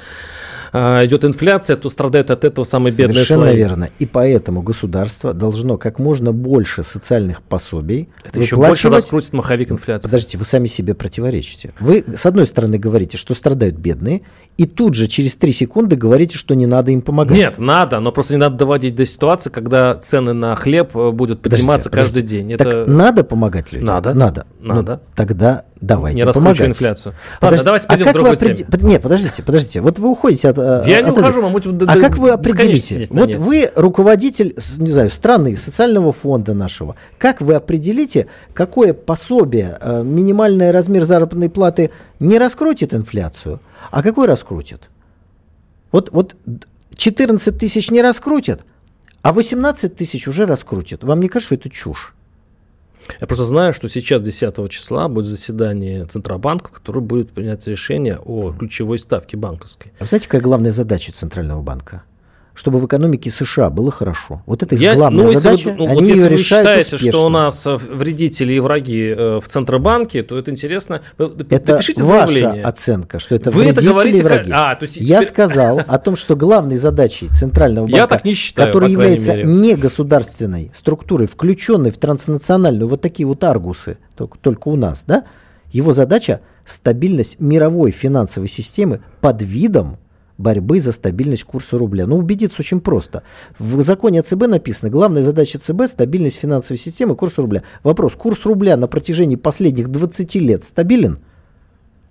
[0.74, 3.90] идет инфляция, то страдают от этого самые бедные Совершенно верно.
[3.98, 10.08] И поэтому государство должно как можно больше социальных пособий Это еще больше раскрутит маховик инфляции.
[10.08, 11.72] Подождите, вы сами себе противоречите.
[11.78, 14.22] Вы, с одной стороны, говорите, что страдают бедные,
[14.56, 17.36] и тут же через три секунды говорите, что не надо им помогать.
[17.36, 21.40] Нет, надо, но просто не надо доводить до ситуации, когда цены на хлеб э, будут
[21.42, 22.42] Подождите, подниматься каждый подождите.
[22.48, 22.56] день.
[22.56, 23.86] Так Это надо помогать людям?
[23.86, 24.14] Надо.
[24.14, 24.46] Надо.
[24.60, 25.02] Ну, Надо.
[25.14, 26.68] тогда давайте не помогать.
[26.68, 27.14] инфляцию.
[27.14, 28.78] Ладно, Подожди, давайте а к как вы опреди- теме.
[28.92, 29.80] Нет, подождите, подождите.
[29.80, 30.58] Вот вы уходите от...
[30.58, 33.06] э, Я не от ухожу, мы будем до- А как вы определите?
[33.10, 33.36] Вот ней.
[33.36, 36.96] вы руководитель, не знаю, страны, социального фонда нашего.
[37.18, 43.60] Как вы определите, какое пособие, э, минимальный размер заработной платы не раскрутит инфляцию,
[43.90, 44.88] а какой раскрутит?
[45.92, 46.60] Вот, вот д-
[46.96, 48.60] 14 тысяч не раскрутит,
[49.22, 51.04] а 18 тысяч уже раскрутит.
[51.04, 52.14] Вам не кажется, что это чушь?
[53.20, 58.52] Я просто знаю, что сейчас 10 числа будет заседание Центробанка, которое будет принять решение о
[58.52, 59.92] ключевой ставке банковской.
[59.98, 62.04] А знаете, какая главная задача Центрального банка?
[62.54, 64.42] Чтобы в экономике США было хорошо.
[64.46, 65.68] Вот это их Я- главная ну, если задача.
[65.70, 67.12] вы, ну, они вот если ее вы решают считаете, успешно.
[67.12, 71.02] что у нас э, вредители и враги э, в Центробанке, то это интересно.
[71.18, 72.62] Это Напишите ваша заявление.
[72.64, 74.50] оценка, что это Вы это вредители говорите и враги.
[74.50, 78.06] как- а, то есть Я теперь- сказал о том, что главной задачей Центрального банка, Я
[78.06, 79.44] так не считаю, который является мере.
[79.44, 85.24] негосударственной структурой, включенной в транснациональную, вот такие вот аргусы, только, только у нас, да,
[85.72, 89.98] его задача стабильность мировой финансовой системы под видом
[90.38, 92.06] борьбы за стабильность курса рубля.
[92.06, 93.22] Ну, убедиться очень просто.
[93.58, 97.62] В законе о ЦБ написано, главная задача ЦБ– стабильность финансовой системы, курс рубля.
[97.82, 101.18] Вопрос, курс рубля на протяжении последних 20 лет стабилен?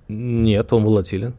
[0.08, 1.34] Нет, он волатилен.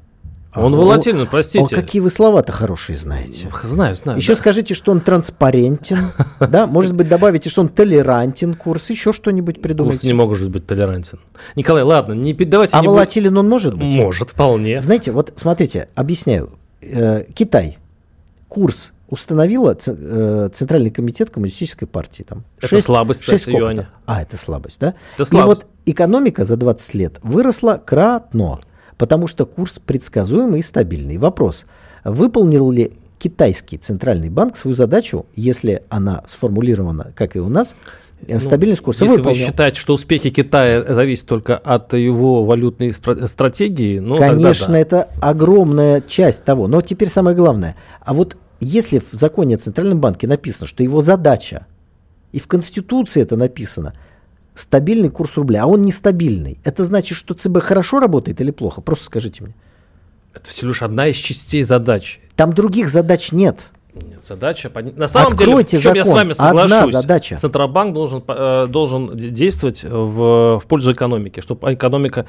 [0.54, 1.74] А, он ну, волатилен, О, простите.
[1.74, 3.50] какие вы слова-то хорошие знаете.
[3.64, 4.18] Знаю, знаю.
[4.18, 4.38] Еще да.
[4.38, 6.68] скажите, что он транспарентен, да?
[6.68, 10.06] Может быть, добавите, что он толерантен курс, еще что-нибудь Курс придумайте.
[10.06, 11.18] не может быть толерантен.
[11.56, 13.92] Николай, ладно, не, давайте А волатилен он может быть?
[13.94, 14.80] Может, вполне.
[14.80, 16.52] Знаете, вот смотрите, объясняю.
[16.92, 17.78] Э, Китай.
[18.48, 22.22] Курс установила э, Центральный комитет коммунистической партии.
[22.22, 23.64] Там, Это Шесть- слабость, шесть кстати, сколько-то.
[23.74, 23.88] юаня.
[24.06, 24.94] А, это слабость, да?
[25.14, 25.62] Это И слабость.
[25.64, 28.58] вот экономика за 20 лет выросла кратно,
[28.96, 31.16] потому что курс предсказуемый и стабильный.
[31.18, 31.66] Вопрос,
[32.04, 37.74] выполнил ли китайский центральный банк свою задачу, если она сформулирована, как и у нас,
[38.26, 39.40] э, стабильность курса Ну, Если выполнил.
[39.40, 44.78] вы считаете, что успехи Китая зависят только от его валютной стра- стратегии, ну Конечно, да.
[44.78, 46.68] это огромная часть того.
[46.68, 47.76] Но теперь самое главное.
[48.00, 51.66] А вот если в законе о Центральном банке написано, что его задача,
[52.32, 53.94] и в Конституции это написано,
[54.54, 58.80] стабильный курс рубля, а он нестабильный, это значит, что ЦБ хорошо работает или плохо?
[58.80, 59.54] Просто скажите мне.
[60.34, 62.20] это всего лишь одна из частей задачи.
[62.36, 63.70] Там других задач нет.
[64.20, 66.20] Задача На самом Откройте деле, в чем я с закон.
[66.20, 66.92] вами Одна соглашусь.
[66.92, 67.36] задача.
[67.36, 72.26] Центробанк должен, э, должен де- действовать в, в пользу экономики, чтобы экономика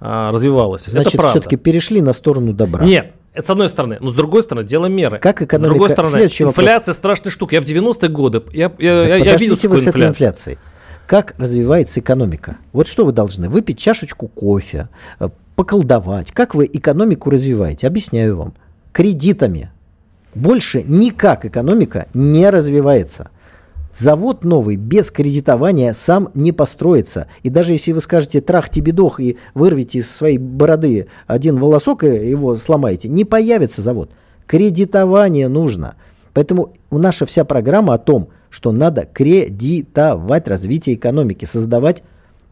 [0.00, 0.84] а, развивалась.
[0.84, 2.84] Значит, это все-таки перешли на сторону добра.
[2.84, 3.96] Нет, это с одной стороны.
[4.00, 5.18] Но с другой стороны, дело меры.
[5.18, 6.62] Как экономика- С другой стороны, Следующий вопрос.
[6.64, 7.54] инфляция страшная штука.
[7.56, 10.58] Я в 90-е годы, я, я, Так я, я видел вы с этой инфляцией.
[11.06, 12.58] Как развивается экономика?
[12.72, 13.48] Вот что вы должны?
[13.48, 14.88] Выпить чашечку кофе,
[15.20, 16.32] э, поколдовать.
[16.32, 17.86] Как вы экономику развиваете?
[17.86, 18.54] Объясняю вам.
[18.92, 19.70] Кредитами.
[20.34, 23.30] Больше никак экономика не развивается.
[23.92, 27.26] Завод новый без кредитования сам не построится.
[27.42, 32.04] И даже если вы скажете трах тебе дох и вырвете из своей бороды один волосок
[32.04, 34.10] и его сломаете, не появится завод.
[34.46, 35.96] Кредитование нужно.
[36.32, 42.02] Поэтому наша вся программа о том, что надо кредитовать развитие экономики, создавать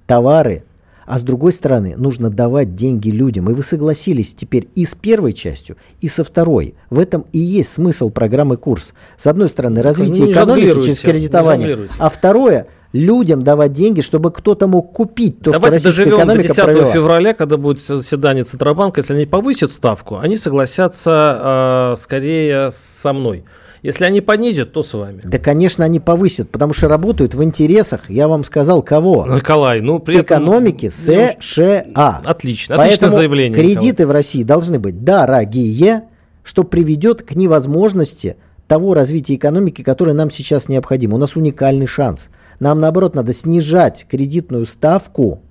[0.06, 0.64] товары,
[1.06, 3.50] а с другой стороны, нужно давать деньги людям.
[3.50, 6.74] И вы согласились теперь и с первой частью, и со второй.
[6.90, 8.92] В этом и есть смысл программы «Курс».
[9.16, 14.92] С одной стороны, развитие экономики через кредитование, а второе– людям давать деньги, чтобы кто-то мог
[14.92, 16.90] купить то, Давайте что доживем до 10 провела.
[16.90, 19.00] февраля, когда будет заседание Центробанка.
[19.00, 23.44] Если они повысят ставку, они согласятся э, скорее со мной.
[23.86, 25.20] Если они понизят, то с вами.
[25.22, 29.24] Да, конечно, они повысят, потому что работают в интересах, я вам сказал, кого?
[29.28, 31.40] Николай, ну при Экономики этом...
[31.40, 32.20] США.
[32.24, 33.54] Отлично, Поэтому отличное заявление.
[33.56, 34.06] кредиты Николай.
[34.06, 36.02] в России должны быть дорогие,
[36.42, 41.14] что приведет к невозможности того развития экономики, которое нам сейчас необходимо.
[41.14, 42.30] У нас уникальный шанс.
[42.58, 45.42] Нам, наоборот, надо снижать кредитную ставку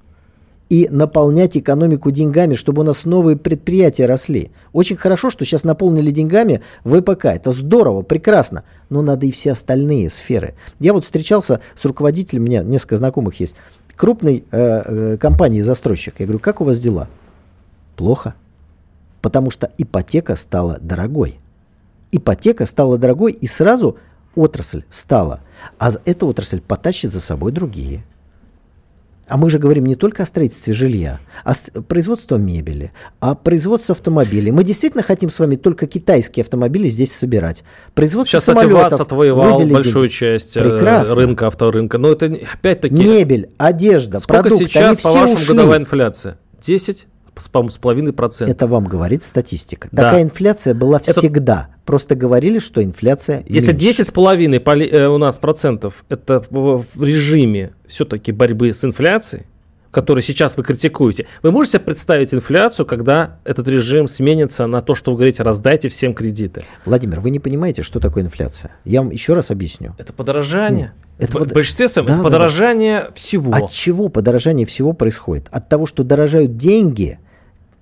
[0.69, 4.51] и наполнять экономику деньгами, чтобы у нас новые предприятия росли.
[4.73, 7.25] Очень хорошо, что сейчас наполнили деньгами ВПК.
[7.25, 8.63] Это здорово, прекрасно.
[8.89, 10.55] Но надо и все остальные сферы.
[10.79, 13.55] Я вот встречался с руководителем, у меня несколько знакомых есть,
[13.95, 16.15] крупной э, э, компании-застройщик.
[16.19, 17.07] Я говорю, как у вас дела?
[17.95, 18.33] Плохо.
[19.21, 21.39] Потому что ипотека стала дорогой.
[22.11, 23.97] Ипотека стала дорогой, и сразу
[24.35, 25.41] отрасль стала.
[25.79, 28.03] А эта отрасль потащит за собой другие.
[29.27, 33.93] А мы же говорим не только о строительстве жилья, а о производстве мебели, о производстве
[33.93, 34.51] автомобилей.
[34.51, 37.63] Мы действительно хотим с вами только китайские автомобили здесь собирать.
[37.95, 38.91] Производство Сейчас, кстати, самолетов.
[38.91, 40.07] ВАЗ отвоевал большую деньги.
[40.13, 41.15] часть э, Прекрасно.
[41.15, 41.97] рынка, авторынка.
[41.97, 42.93] Но это опять-таки...
[42.95, 45.47] Мебель, одежда, Сколько продукты, сейчас, по вашему, ушли.
[45.47, 46.37] годовая инфляция?
[46.61, 48.55] 10 с, половиной процентов.
[48.55, 49.87] Это вам говорит статистика.
[49.91, 50.03] Да.
[50.03, 51.74] Такая инфляция была Это- всегда.
[51.85, 53.85] Просто говорили, что инфляция Если меньше.
[53.85, 59.43] 10 с половиной поли- э, у нас процентов это в, режиме все-таки борьбы с инфляцией,
[59.91, 64.95] который сейчас вы критикуете, вы можете себе представить инфляцию, когда этот режим сменится на то,
[64.95, 66.63] что вы говорите, раздайте всем кредиты?
[66.85, 68.71] Владимир, вы не понимаете, что такое инфляция?
[68.83, 69.93] Я вам еще раз объясню.
[69.99, 70.91] Это подорожание.
[71.17, 72.35] Это в под- большинстве своем Да, это да, да.
[72.35, 73.53] подорожание всего.
[73.53, 75.47] От чего подорожание всего происходит?
[75.51, 77.19] От того, что дорожают деньги,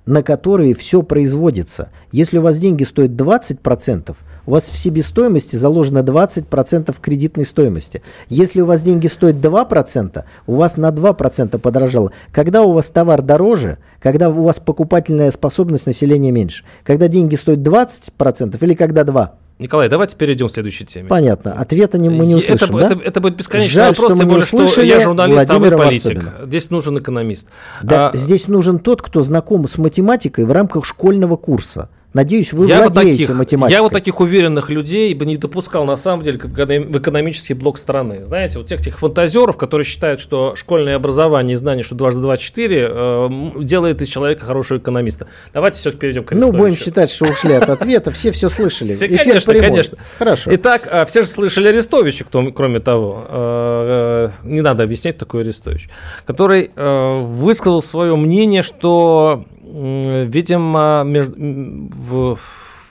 [0.05, 1.89] на которые все производится.
[2.11, 8.01] Если у вас деньги стоят 20%, у вас в себестоимости заложено 20% кредитной стоимости.
[8.29, 12.11] Если у вас деньги стоят 2%, у вас на 2% подорожало.
[12.31, 16.65] Когда у вас товар дороже, когда у вас покупательная способность населения меньше?
[16.83, 19.29] Когда деньги стоят 20% или когда 2%?
[19.59, 21.07] Николай, давайте перейдем к следующей теме.
[21.07, 21.53] Понятно.
[21.53, 22.95] Ответа не, мы не услышим, это, да?
[22.95, 25.53] это, это будет бесконечный Жаль, вопрос, что мы не более, что услышали я журналист, а
[25.53, 26.15] вы Владимира политик.
[26.15, 26.47] Варсобина.
[26.47, 27.47] Здесь нужен экономист.
[27.83, 31.89] Да, А, здесь нужен тот, кто знаком с математикой в рамках школьного курса.
[32.13, 33.75] Надеюсь, вы я, вот владеете таких, математикой.
[33.75, 37.53] я вот таких уверенных людей бы не допускал, на самом деле, в эконом- в экономический
[37.55, 38.25] блок страны.
[38.27, 42.37] Знаете, вот тех, тех фантазеров, которые считают, что школьное образование и знание, что дважды два
[42.37, 43.29] четыре, э,
[43.61, 45.27] делает из человека хорошего экономиста.
[45.53, 48.11] Давайте все перейдем к Ну, будем считать, что ушли от ответа.
[48.11, 48.93] Все все слышали.
[48.93, 49.67] Все, Эфир конечно, прямой.
[49.69, 49.97] конечно.
[50.19, 50.51] Хорошо.
[50.53, 55.41] Итак, а, все же слышали Арестовича, кто- кроме того, э, э, не надо объяснять, такой
[55.41, 55.89] Арестович,
[56.25, 62.35] который э, высказал свое мнение, что, видимо, между- в,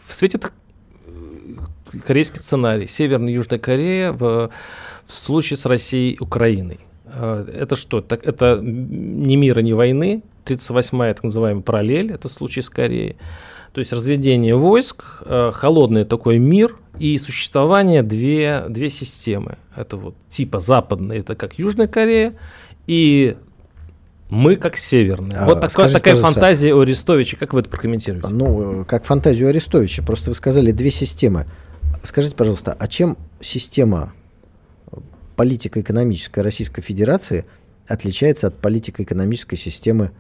[0.09, 0.39] в свете
[2.07, 4.51] корейский сценарий, Северная и Южная Корея в,
[5.07, 6.81] в случае с Россией и Украиной.
[7.05, 8.01] Э, Это что?
[8.01, 10.23] Так, это ни мира, ни войны.
[10.45, 13.17] 38-я, так называемая, параллель, это случай с Кореей.
[13.73, 19.57] То есть разведение войск, э, холодный такой мир и существование две, две системы.
[19.77, 22.35] Это вот типа западная, это как Южная Корея,
[22.87, 23.37] и
[24.33, 25.41] мы как Северная.
[25.41, 27.37] А, вот такая, скажите, такая фантазия у Арестовича.
[27.37, 28.29] Как вы это прокомментируете?
[28.29, 30.03] Ну, как фантазию Арестовича.
[30.03, 31.47] Просто вы сказали две системы.
[32.03, 34.15] Скажите, пожалуйста, а чем система
[35.37, 37.45] политико-экономической Российской Федерации
[37.87, 40.13] отличается от политико-экономической системы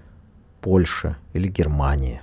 [0.60, 2.20] Польши или Германии?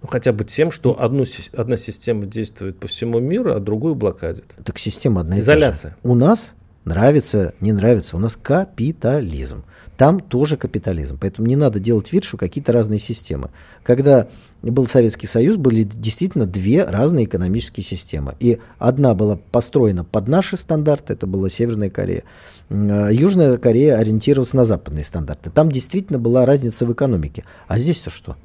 [0.00, 1.24] Ну, хотя бы тем, что одну,
[1.56, 4.44] одна система действует по всему миру, а другую блокадит.
[4.64, 5.52] Так система одна и та же.
[5.52, 5.96] Изоляция.
[6.04, 6.54] У нас
[6.84, 9.64] нравится, не нравится, у нас капитализм.
[9.96, 11.18] Там тоже капитализм.
[11.20, 13.50] Поэтому не надо делать вид, что какие-то разные системы.
[13.82, 14.28] Когда
[14.62, 18.34] был Советский Союз, были действительно две разные экономические системы.
[18.40, 22.24] И одна была построена под наши стандарты, это была Северная Корея.
[22.70, 25.50] А Южная Корея ориентировалась на западные стандарты.
[25.50, 27.44] Там действительно была разница в экономике.
[27.68, 28.36] А здесь-то что?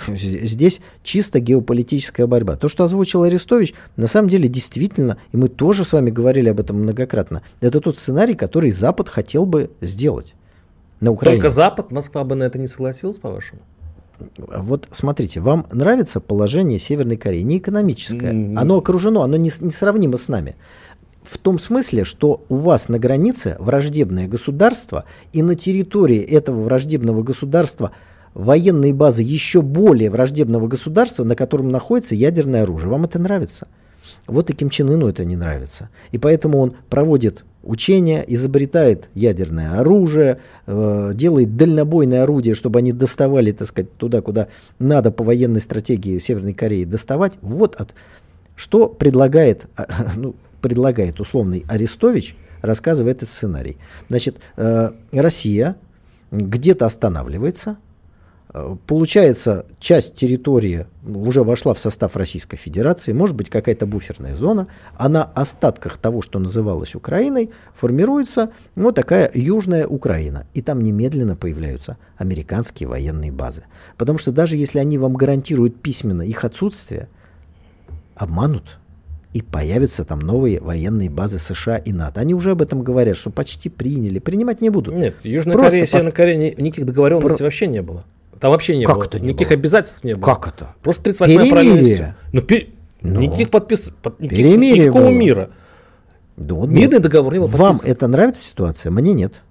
[0.08, 2.56] Здесь чисто геополитическая борьба.
[2.56, 6.60] То, что озвучил Арестович, на самом деле действительно, и мы тоже с вами говорили об
[6.60, 10.34] этом многократно, это тот сценарий, который Запад хотел бы сделать
[11.00, 11.40] на Украине.
[11.40, 13.60] Только Запад, Москва бы на это не согласилась, по-вашему?
[14.36, 18.30] Вот смотрите, вам нравится положение Северной Кореи, не экономическое.
[18.30, 18.58] М.
[18.58, 20.56] Оно окружено, оно не, несравнимо с нами.
[21.22, 27.22] в том смысле, что у вас на границе враждебное государство, и на территории этого враждебного
[27.22, 27.92] государства
[28.34, 32.88] военные базы еще более враждебного государства, на котором находится ядерное оружие.
[32.88, 33.68] Вам это нравится?
[34.26, 35.90] Вот и Ким Чен Ыну это не нравится.
[36.12, 43.52] И поэтому он проводит учения, изобретает ядерное оружие, э, делает дальнобойное орудие, чтобы они доставали,
[43.52, 44.48] так сказать, туда, куда
[44.78, 47.34] надо по военной стратегии Северной Кореи доставать.
[47.42, 47.94] Вот от,
[48.56, 49.66] что предлагает,
[50.16, 53.76] ну, предлагает условный Арестович, рассказывая этот сценарий.
[54.08, 55.76] Значит, э, Россия
[56.30, 57.76] где-то останавливается,
[58.86, 65.08] получается, часть территории уже вошла в состав Российской Федерации, может быть какая-то буферная зона, а
[65.08, 70.46] на остатках того, что называлось Украиной, формируется ну, такая Южная Украина.
[70.54, 73.64] И там немедленно появляются американские военные базы.
[73.96, 77.08] Потому что даже если они вам гарантируют письменно их отсутствие,
[78.14, 78.64] обманут,
[79.34, 82.20] и появятся там новые военные базы США и НАТО.
[82.20, 84.18] Они уже об этом говорят, что почти приняли.
[84.18, 84.94] Принимать не будут.
[84.94, 87.44] Нет, Южная Просто Корея и Северная Корея никаких договоренностей Про...
[87.44, 88.04] вообще не было.
[88.40, 89.04] Там вообще не как было.
[89.04, 89.58] Это не Никаких было?
[89.58, 90.24] обязательств не было.
[90.24, 90.74] Как это?
[90.82, 92.02] Просто 38 правильность.
[92.32, 92.68] Ну, пер...
[93.02, 93.90] ну, никаких подпис...
[94.18, 95.10] Никаких, никакого было.
[95.10, 95.50] мира.
[96.36, 98.92] Да, вот Мирный договор не был Вам это нравится ситуация?
[98.92, 99.42] Мне нет.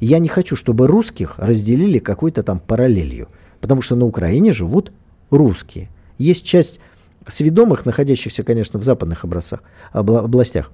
[0.00, 3.28] Я не хочу, чтобы русских разделили какой-то там параллелью.
[3.60, 4.92] Потому что на Украине живут
[5.30, 5.88] русские.
[6.18, 6.78] Есть часть
[7.26, 9.62] сведомых, находящихся, конечно, в западных образцах,
[9.92, 10.70] областях,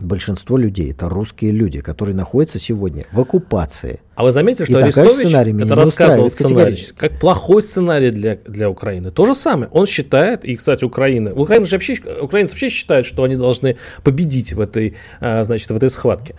[0.00, 4.00] большинство людей это русские люди, которые находятся сегодня в оккупации.
[4.14, 9.10] А вы заметили, что И Арестович это рассказывал сценарий, как плохой сценарий для, для Украины.
[9.10, 9.70] То же самое.
[9.72, 14.52] Он считает, и, кстати, Украина, Украина же вообще, украинцы вообще считают, что они должны победить
[14.52, 16.34] в этой, а, значит, в этой схватке.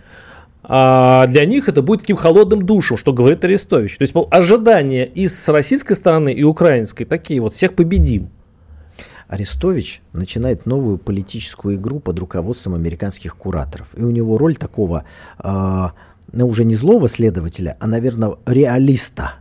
[0.64, 3.98] А для них это будет таким холодным душем, что говорит Арестович.
[3.98, 8.30] То есть ожидания и с российской стороны, и украинской такие вот, всех победим.
[9.30, 13.96] Арестович начинает новую политическую игру под руководством американских кураторов.
[13.96, 15.06] И у него роль такого,
[15.42, 15.88] э,
[16.32, 19.34] ну, уже не злого следователя, а, наверное, реалиста.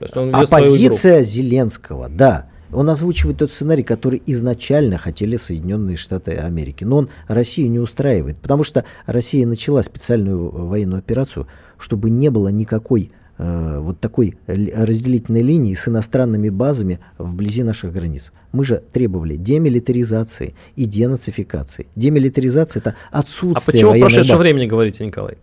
[0.00, 2.48] Оппозиция Зеленского, да.
[2.72, 6.82] Он озвучивает тот сценарий, который изначально хотели Соединенные Штаты Америки.
[6.82, 11.46] Но он Россию не устраивает, потому что Россия начала специальную военную операцию,
[11.78, 13.12] чтобы не было никакой
[13.44, 18.30] Э, вот такой разделительной линии с иностранными базами вблизи наших границ.
[18.52, 21.88] Мы же требовали демилитаризации и денацификации.
[21.96, 24.42] Демилитаризация это отсутствие А почему в прошедшем баз.
[24.42, 25.38] времени говорите, Николай?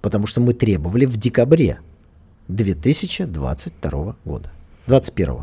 [0.00, 1.80] Потому что мы требовали в декабре
[2.48, 4.50] 2022 года.
[4.86, 5.42] 21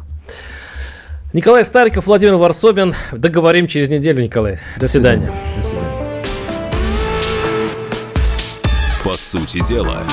[1.34, 2.96] Николай Стариков, Владимир Варсобин.
[3.12, 4.58] Договорим через неделю, Николай.
[4.76, 5.32] До, До свидания.
[5.32, 5.58] свидания.
[5.58, 6.08] До свидания.
[9.04, 10.04] По сути дела.